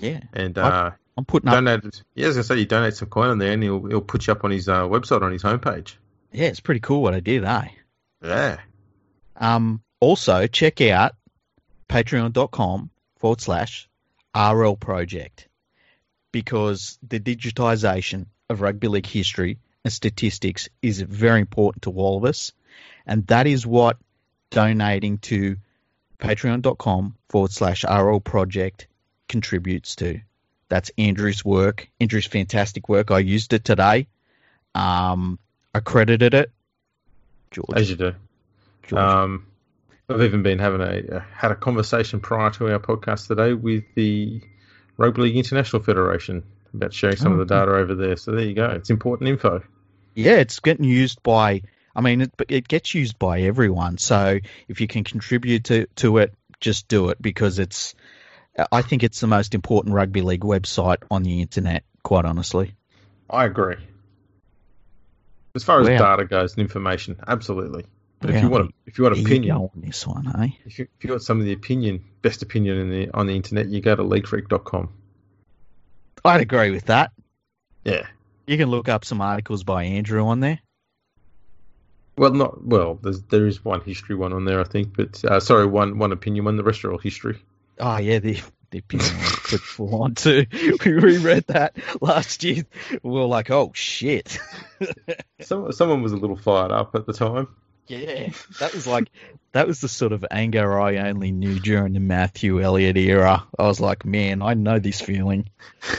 Yeah. 0.00 0.20
And 0.32 0.56
uh, 0.56 0.92
I'm 1.18 1.24
putting 1.26 1.48
up. 1.48 1.56
donate. 1.56 2.02
Yeah, 2.14 2.26
I 2.28 2.36
was 2.36 2.46
say 2.46 2.56
you 2.56 2.64
donate 2.66 2.94
some 2.94 3.08
coin 3.08 3.28
on 3.28 3.38
there, 3.38 3.52
and 3.52 3.62
he'll 3.62 3.84
he'll 3.84 4.00
put 4.00 4.26
you 4.26 4.32
up 4.32 4.44
on 4.44 4.50
his 4.50 4.68
uh, 4.68 4.84
website 4.84 5.22
on 5.22 5.32
his 5.32 5.42
homepage. 5.42 5.94
Yeah, 6.32 6.46
it's 6.46 6.60
pretty 6.60 6.80
cool 6.80 7.02
what 7.02 7.14
I 7.14 7.20
did, 7.20 7.44
eh? 7.44 7.68
Yeah, 8.22 8.58
Um, 9.36 9.82
also, 10.00 10.46
check 10.46 10.80
out 10.80 11.14
patreon.com 11.88 12.90
forward 13.18 13.40
slash 13.40 13.88
RL 14.36 14.76
Project 14.76 15.48
because 16.32 16.98
the 17.06 17.18
digitization 17.18 18.26
of 18.48 18.60
rugby 18.60 18.88
league 18.88 19.06
history 19.06 19.58
and 19.84 19.92
statistics 19.92 20.68
is 20.82 21.00
very 21.00 21.40
important 21.40 21.82
to 21.82 21.92
all 21.92 22.18
of 22.18 22.24
us. 22.24 22.52
And 23.06 23.26
that 23.28 23.46
is 23.46 23.66
what 23.66 23.96
donating 24.50 25.18
to 25.18 25.56
patreon.com 26.18 27.16
forward 27.28 27.52
slash 27.52 27.84
RL 27.84 28.20
Project 28.20 28.86
contributes 29.28 29.96
to. 29.96 30.20
That's 30.68 30.90
Andrew's 30.98 31.44
work, 31.44 31.88
Andrew's 31.98 32.26
fantastic 32.26 32.88
work. 32.88 33.10
I 33.10 33.20
used 33.20 33.52
it 33.54 33.64
today. 33.64 34.06
Um, 34.74 35.38
I 35.74 35.80
credited 35.80 36.34
it. 36.34 36.50
George. 37.50 37.70
as 37.74 37.88
you 37.88 37.96
do. 37.96 38.14
George. 38.82 39.02
Um, 39.02 39.46
I've 40.10 40.22
even 40.22 40.42
been 40.42 40.58
having 40.58 40.80
a 40.80 41.16
uh, 41.16 41.20
had 41.34 41.50
a 41.50 41.54
conversation 41.54 42.20
prior 42.20 42.50
to 42.52 42.72
our 42.72 42.78
podcast 42.78 43.26
today 43.28 43.52
with 43.52 43.84
the 43.94 44.40
Rugby 44.96 45.22
League 45.22 45.36
International 45.36 45.82
Federation 45.82 46.44
about 46.72 46.94
sharing 46.94 47.16
some 47.16 47.32
Oh, 47.32 47.40
of 47.40 47.46
the 47.46 47.54
data 47.54 47.72
over 47.72 47.94
there. 47.94 48.16
So 48.16 48.32
there 48.32 48.44
you 48.44 48.54
go. 48.54 48.70
It's 48.70 48.88
important 48.88 49.28
info. 49.28 49.62
Yeah, 50.14 50.36
it's 50.36 50.60
getting 50.60 50.84
used 50.86 51.22
by. 51.22 51.60
I 51.94 52.00
mean, 52.00 52.22
it, 52.22 52.32
it 52.48 52.68
gets 52.68 52.94
used 52.94 53.18
by 53.18 53.42
everyone. 53.42 53.98
So 53.98 54.38
if 54.66 54.80
you 54.80 54.86
can 54.86 55.04
contribute 55.04 55.64
to 55.64 55.86
to 55.96 56.18
it, 56.18 56.32
just 56.58 56.88
do 56.88 57.10
it 57.10 57.20
because 57.20 57.58
it's. 57.58 57.94
I 58.72 58.80
think 58.80 59.02
it's 59.04 59.20
the 59.20 59.26
most 59.26 59.54
important 59.54 59.94
rugby 59.94 60.22
league 60.22 60.40
website 60.40 61.02
on 61.10 61.22
the 61.22 61.42
internet. 61.42 61.84
Quite 62.02 62.24
honestly. 62.24 62.72
I 63.28 63.44
agree. 63.44 63.76
As 65.54 65.64
far 65.64 65.80
as 65.80 65.88
Wow. 65.88 65.98
data 65.98 66.24
goes 66.24 66.54
and 66.54 66.62
information, 66.62 67.16
absolutely. 67.28 67.84
But 68.20 68.30
if 68.30 68.42
you 68.42 68.48
want, 68.48 68.74
if 68.86 68.98
you 68.98 69.04
want 69.04 69.18
opinion, 69.18 69.56
on 69.56 69.70
this 69.76 70.06
one, 70.06 70.26
eh? 70.42 70.48
if 70.64 70.78
you, 70.78 70.88
if 70.98 71.04
you 71.04 71.10
want 71.10 71.22
some 71.22 71.38
of 71.38 71.46
the 71.46 71.52
opinion, 71.52 72.04
best 72.20 72.42
opinion 72.42 72.78
in 72.78 72.90
the 72.90 73.10
on 73.14 73.26
the 73.26 73.36
internet, 73.36 73.68
you 73.68 73.80
go 73.80 73.94
to 73.94 74.02
leaguefreak.com. 74.02 74.88
I'd 76.24 76.40
agree 76.40 76.70
with 76.70 76.86
that. 76.86 77.12
Yeah. 77.84 78.06
You 78.46 78.56
can 78.56 78.70
look 78.70 78.88
up 78.88 79.04
some 79.04 79.20
articles 79.20 79.62
by 79.62 79.84
Andrew 79.84 80.26
on 80.26 80.40
there. 80.40 80.58
Well, 82.16 82.32
not 82.32 82.64
well. 82.66 82.98
There's 83.00 83.22
there 83.22 83.46
is 83.46 83.64
one 83.64 83.82
history 83.82 84.16
one 84.16 84.32
on 84.32 84.44
there, 84.44 84.60
I 84.60 84.64
think, 84.64 84.96
but 84.96 85.24
uh, 85.24 85.38
sorry, 85.38 85.66
one 85.66 85.98
one 85.98 86.10
opinion 86.10 86.44
one. 86.44 86.56
The 86.56 86.64
rest 86.64 86.84
are 86.84 86.90
all 86.90 86.98
history. 86.98 87.38
Oh 87.78 87.98
yeah, 87.98 88.18
the 88.18 88.40
the 88.70 88.78
opinion 88.78 89.16
was 89.18 89.36
pretty 89.36 89.58
full 89.58 90.02
on 90.02 90.14
too. 90.16 90.46
We 90.84 90.92
reread 90.92 91.46
that 91.46 91.76
last 92.00 92.42
year. 92.42 92.64
We 93.02 93.10
were 93.10 93.24
like, 93.24 93.50
oh 93.50 93.70
shit. 93.74 94.38
Some 95.40 95.70
someone 95.70 96.02
was 96.02 96.12
a 96.12 96.16
little 96.16 96.36
fired 96.36 96.72
up 96.72 96.96
at 96.96 97.06
the 97.06 97.12
time. 97.12 97.48
Yeah, 97.88 98.28
that 98.60 98.74
was 98.74 98.86
like 98.86 99.08
that 99.52 99.66
was 99.66 99.80
the 99.80 99.88
sort 99.88 100.12
of 100.12 100.24
anger 100.30 100.78
I 100.78 100.96
only 101.08 101.32
knew 101.32 101.58
during 101.58 101.94
the 101.94 102.00
Matthew 102.00 102.62
Elliott 102.62 102.98
era. 102.98 103.46
I 103.58 103.62
was 103.62 103.80
like, 103.80 104.04
man, 104.04 104.42
I 104.42 104.54
know 104.54 104.78
this 104.78 105.00
feeling. 105.00 105.48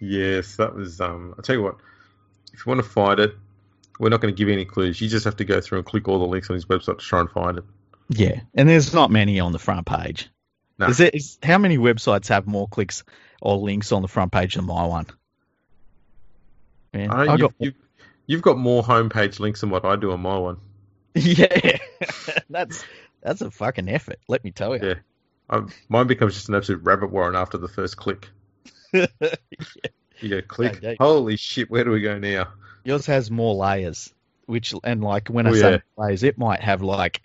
yes, 0.00 0.56
that 0.56 0.72
was. 0.74 1.00
Um, 1.00 1.34
I'll 1.36 1.42
tell 1.42 1.56
you 1.56 1.62
what. 1.62 1.76
If 2.52 2.66
you 2.66 2.70
want 2.70 2.82
to 2.82 2.88
find 2.88 3.20
it, 3.20 3.36
we're 3.98 4.08
not 4.08 4.20
going 4.20 4.34
to 4.34 4.38
give 4.38 4.48
you 4.48 4.54
any 4.54 4.64
clues. 4.64 5.00
You 5.00 5.08
just 5.08 5.24
have 5.24 5.36
to 5.36 5.44
go 5.44 5.60
through 5.60 5.78
and 5.78 5.86
click 5.86 6.08
all 6.08 6.18
the 6.18 6.26
links 6.26 6.50
on 6.50 6.54
his 6.54 6.66
website 6.66 6.98
to 6.98 7.04
try 7.04 7.20
and 7.20 7.30
find 7.30 7.58
it. 7.58 7.64
Yeah, 8.08 8.40
and 8.54 8.68
there's 8.68 8.92
not 8.92 9.10
many 9.10 9.40
on 9.40 9.52
the 9.52 9.58
front 9.58 9.86
page. 9.86 10.28
No. 10.78 10.86
Is 10.86 10.98
it? 10.98 11.14
Is, 11.14 11.38
how 11.42 11.58
many 11.58 11.78
websites 11.78 12.28
have 12.28 12.46
more 12.46 12.66
clicks 12.66 13.04
or 13.40 13.56
links 13.56 13.92
on 13.92 14.02
the 14.02 14.08
front 14.08 14.32
page 14.32 14.54
than 14.54 14.64
my 14.64 14.84
one? 14.84 15.06
Man, 16.92 17.10
I 17.10 17.14
I 17.14 17.24
you've, 17.32 17.40
got 17.40 17.54
you've, 17.58 17.74
you've 18.26 18.42
got 18.42 18.58
more 18.58 18.82
homepage 18.82 19.40
links 19.40 19.60
than 19.60 19.70
what 19.70 19.84
I 19.84 19.96
do 19.96 20.12
on 20.12 20.20
my 20.20 20.36
one. 20.38 20.58
yeah. 21.14 21.78
that's 22.50 22.84
that's 23.22 23.40
a 23.40 23.50
fucking 23.50 23.88
effort. 23.88 24.18
Let 24.28 24.44
me 24.44 24.50
tell 24.50 24.76
you. 24.76 24.86
Yeah. 24.88 24.94
Um, 25.50 25.70
mine 25.88 26.06
becomes 26.06 26.34
just 26.34 26.48
an 26.48 26.54
absolute 26.54 26.82
rabbit 26.84 27.10
warren 27.10 27.36
after 27.36 27.58
the 27.58 27.68
first 27.68 27.96
click. 27.96 28.28
You 30.20 30.28
go 30.30 30.40
click. 30.42 30.76
Okay. 30.76 30.96
Holy 30.98 31.36
shit! 31.36 31.68
Where 31.68 31.82
do 31.82 31.90
we 31.90 32.00
go 32.00 32.18
now? 32.18 32.48
Yours 32.84 33.04
has 33.06 33.30
more 33.32 33.54
layers, 33.56 34.14
which 34.46 34.72
and 34.84 35.02
like 35.02 35.28
when 35.28 35.46
I 35.46 35.50
Oh, 35.50 35.54
say 35.54 35.70
yeah. 35.72 35.78
layers, 35.98 36.22
it 36.22 36.38
might 36.38 36.60
have 36.60 36.82
like 36.82 37.20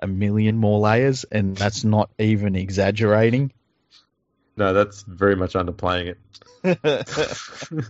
a 0.00 0.08
million 0.08 0.56
more 0.58 0.80
layers, 0.80 1.24
and 1.24 1.56
that's 1.56 1.84
not 1.84 2.10
even 2.18 2.56
exaggerating. 2.56 3.52
No, 4.56 4.74
that's 4.74 5.02
very 5.02 5.36
much 5.36 5.54
underplaying 5.54 6.16
it. 6.64 7.88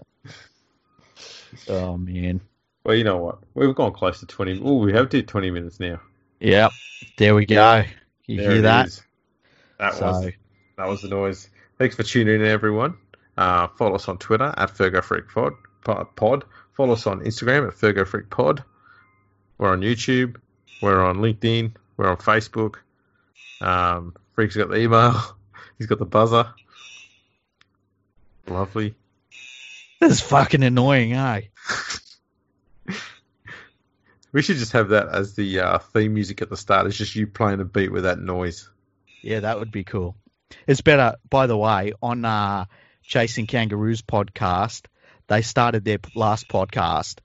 oh 1.69 1.97
man. 1.97 2.41
Well, 2.85 2.95
you 2.97 3.05
know 3.05 3.19
what? 3.19 3.39
We've 3.55 3.75
gone 3.75 3.93
close 3.93 4.21
to 4.21 4.27
twenty. 4.27 4.61
Oh, 4.63 4.79
we 4.79 4.93
have 4.93 5.09
did 5.09 5.29
twenty 5.29 5.51
minutes 5.51 5.79
now. 5.79 6.01
Yep. 6.41 6.73
There 7.19 7.35
we 7.35 7.47
go. 7.47 7.85
You 8.27 8.39
There 8.39 8.51
hear 8.51 8.59
it 8.59 8.63
that? 8.63 8.87
is. 8.87 9.03
That 9.79 9.95
So- 9.95 10.07
was 10.07 10.33
that 10.77 10.89
was 10.89 11.03
the 11.03 11.09
noise. 11.09 11.49
Thanks 11.79 11.95
for 11.97 12.03
tuning 12.03 12.41
in, 12.41 12.47
everyone. 12.47 12.97
Uh, 13.37 13.69
follow 13.79 13.95
us 13.95 14.09
on 14.09 14.19
Twitter 14.19 14.53
at 14.57 14.71
Fergo 14.71 15.03
Freak 15.03 15.29
Pod. 15.29 15.55
Pod. 16.17 16.45
Follow 16.77 16.93
us 16.95 17.07
on 17.07 17.21
Instagram 17.21 17.69
at 17.69 17.75
Fergo 17.75 18.07
Freak 18.07 18.31
Pod. 18.31 18.63
We're 19.59 19.71
on 19.71 19.81
YouTube. 19.81 20.37
We're 20.81 21.03
on 21.03 21.19
LinkedIn. 21.19 21.73
We're 21.97 22.09
on 22.11 22.17
Facebook. 22.17 22.77
Um, 23.61 24.15
Freak's 24.35 24.57
got 24.57 24.69
the 24.71 24.77
email. 24.79 25.15
He's 25.79 25.87
got 25.87 25.99
the 25.99 26.05
buzzer. 26.07 26.53
Lovely. 28.49 28.95
That's 30.01 30.21
fucking 30.21 30.63
annoying, 30.65 31.13
eh? 31.13 31.43
We 34.33 34.43
should 34.43 34.57
just 34.57 34.73
have 34.73 34.89
that 34.91 35.09
as 35.09 35.35
the 35.35 35.61
uh, 35.61 35.79
theme 35.79 36.15
music 36.15 36.43
at 36.43 36.51
the 36.51 36.57
start. 36.57 36.87
It's 36.87 36.97
just 36.97 37.15
you 37.15 37.27
playing 37.27 37.61
a 37.61 37.65
beat 37.65 37.93
with 37.93 38.05
that 38.05 38.19
noise. 38.19 38.69
Yeah, 39.23 39.41
that 39.41 39.59
would 39.59 39.71
be 39.71 39.85
cool. 39.85 40.17
It's 40.67 40.81
better, 40.81 41.17
by 41.29 41.47
the 41.47 41.57
way, 41.57 41.93
on 42.03 42.25
uh, 42.25 42.65
Chasing 43.03 43.47
Kangaroos 43.47 44.03
podcast, 44.03 44.87
they 45.29 45.43
started 45.43 45.85
their 45.85 45.99
last 46.15 46.49
podcast 46.49 47.19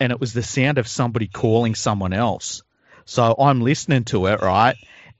and 0.00 0.12
it 0.12 0.20
was 0.20 0.32
the 0.32 0.42
sound 0.42 0.78
of 0.78 0.88
somebody 0.88 1.26
calling 1.26 1.74
someone 1.74 2.12
else. 2.12 2.62
So 3.04 3.34
I'm 3.38 3.60
listening 3.60 4.04
to 4.04 4.26
it, 4.26 4.40
right? 4.40 4.76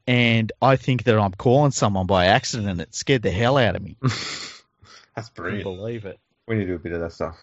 And 0.07 0.53
I 0.61 0.77
think 0.77 1.05
that 1.05 1.19
I'm 1.19 1.33
calling 1.33 1.71
someone 1.71 2.07
by 2.07 2.27
accident. 2.27 2.69
and 2.69 2.81
It 2.81 2.95
scared 2.95 3.23
the 3.23 3.31
hell 3.31 3.57
out 3.57 3.77
of 3.77 3.83
me. 3.83 3.97
That's 5.17 5.31
brilliant. 5.31 5.65
believe 5.65 6.05
it. 6.05 6.19
We 6.47 6.57
need 6.57 6.63
to 6.63 6.69
do 6.69 6.75
a 6.75 6.79
bit 6.79 6.93
of 6.93 7.01
that 7.01 7.13
stuff. 7.13 7.37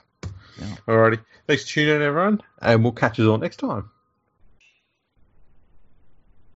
Yeah. 0.59 0.75
Alrighty. 0.87 1.19
Thanks 1.47 1.63
for 1.63 1.69
tuning 1.69 1.95
in, 1.95 2.01
everyone, 2.01 2.41
and 2.61 2.83
we'll 2.83 2.93
catch 2.93 3.17
you 3.19 3.29
all 3.31 3.37
next 3.37 3.57
time. 3.57 3.89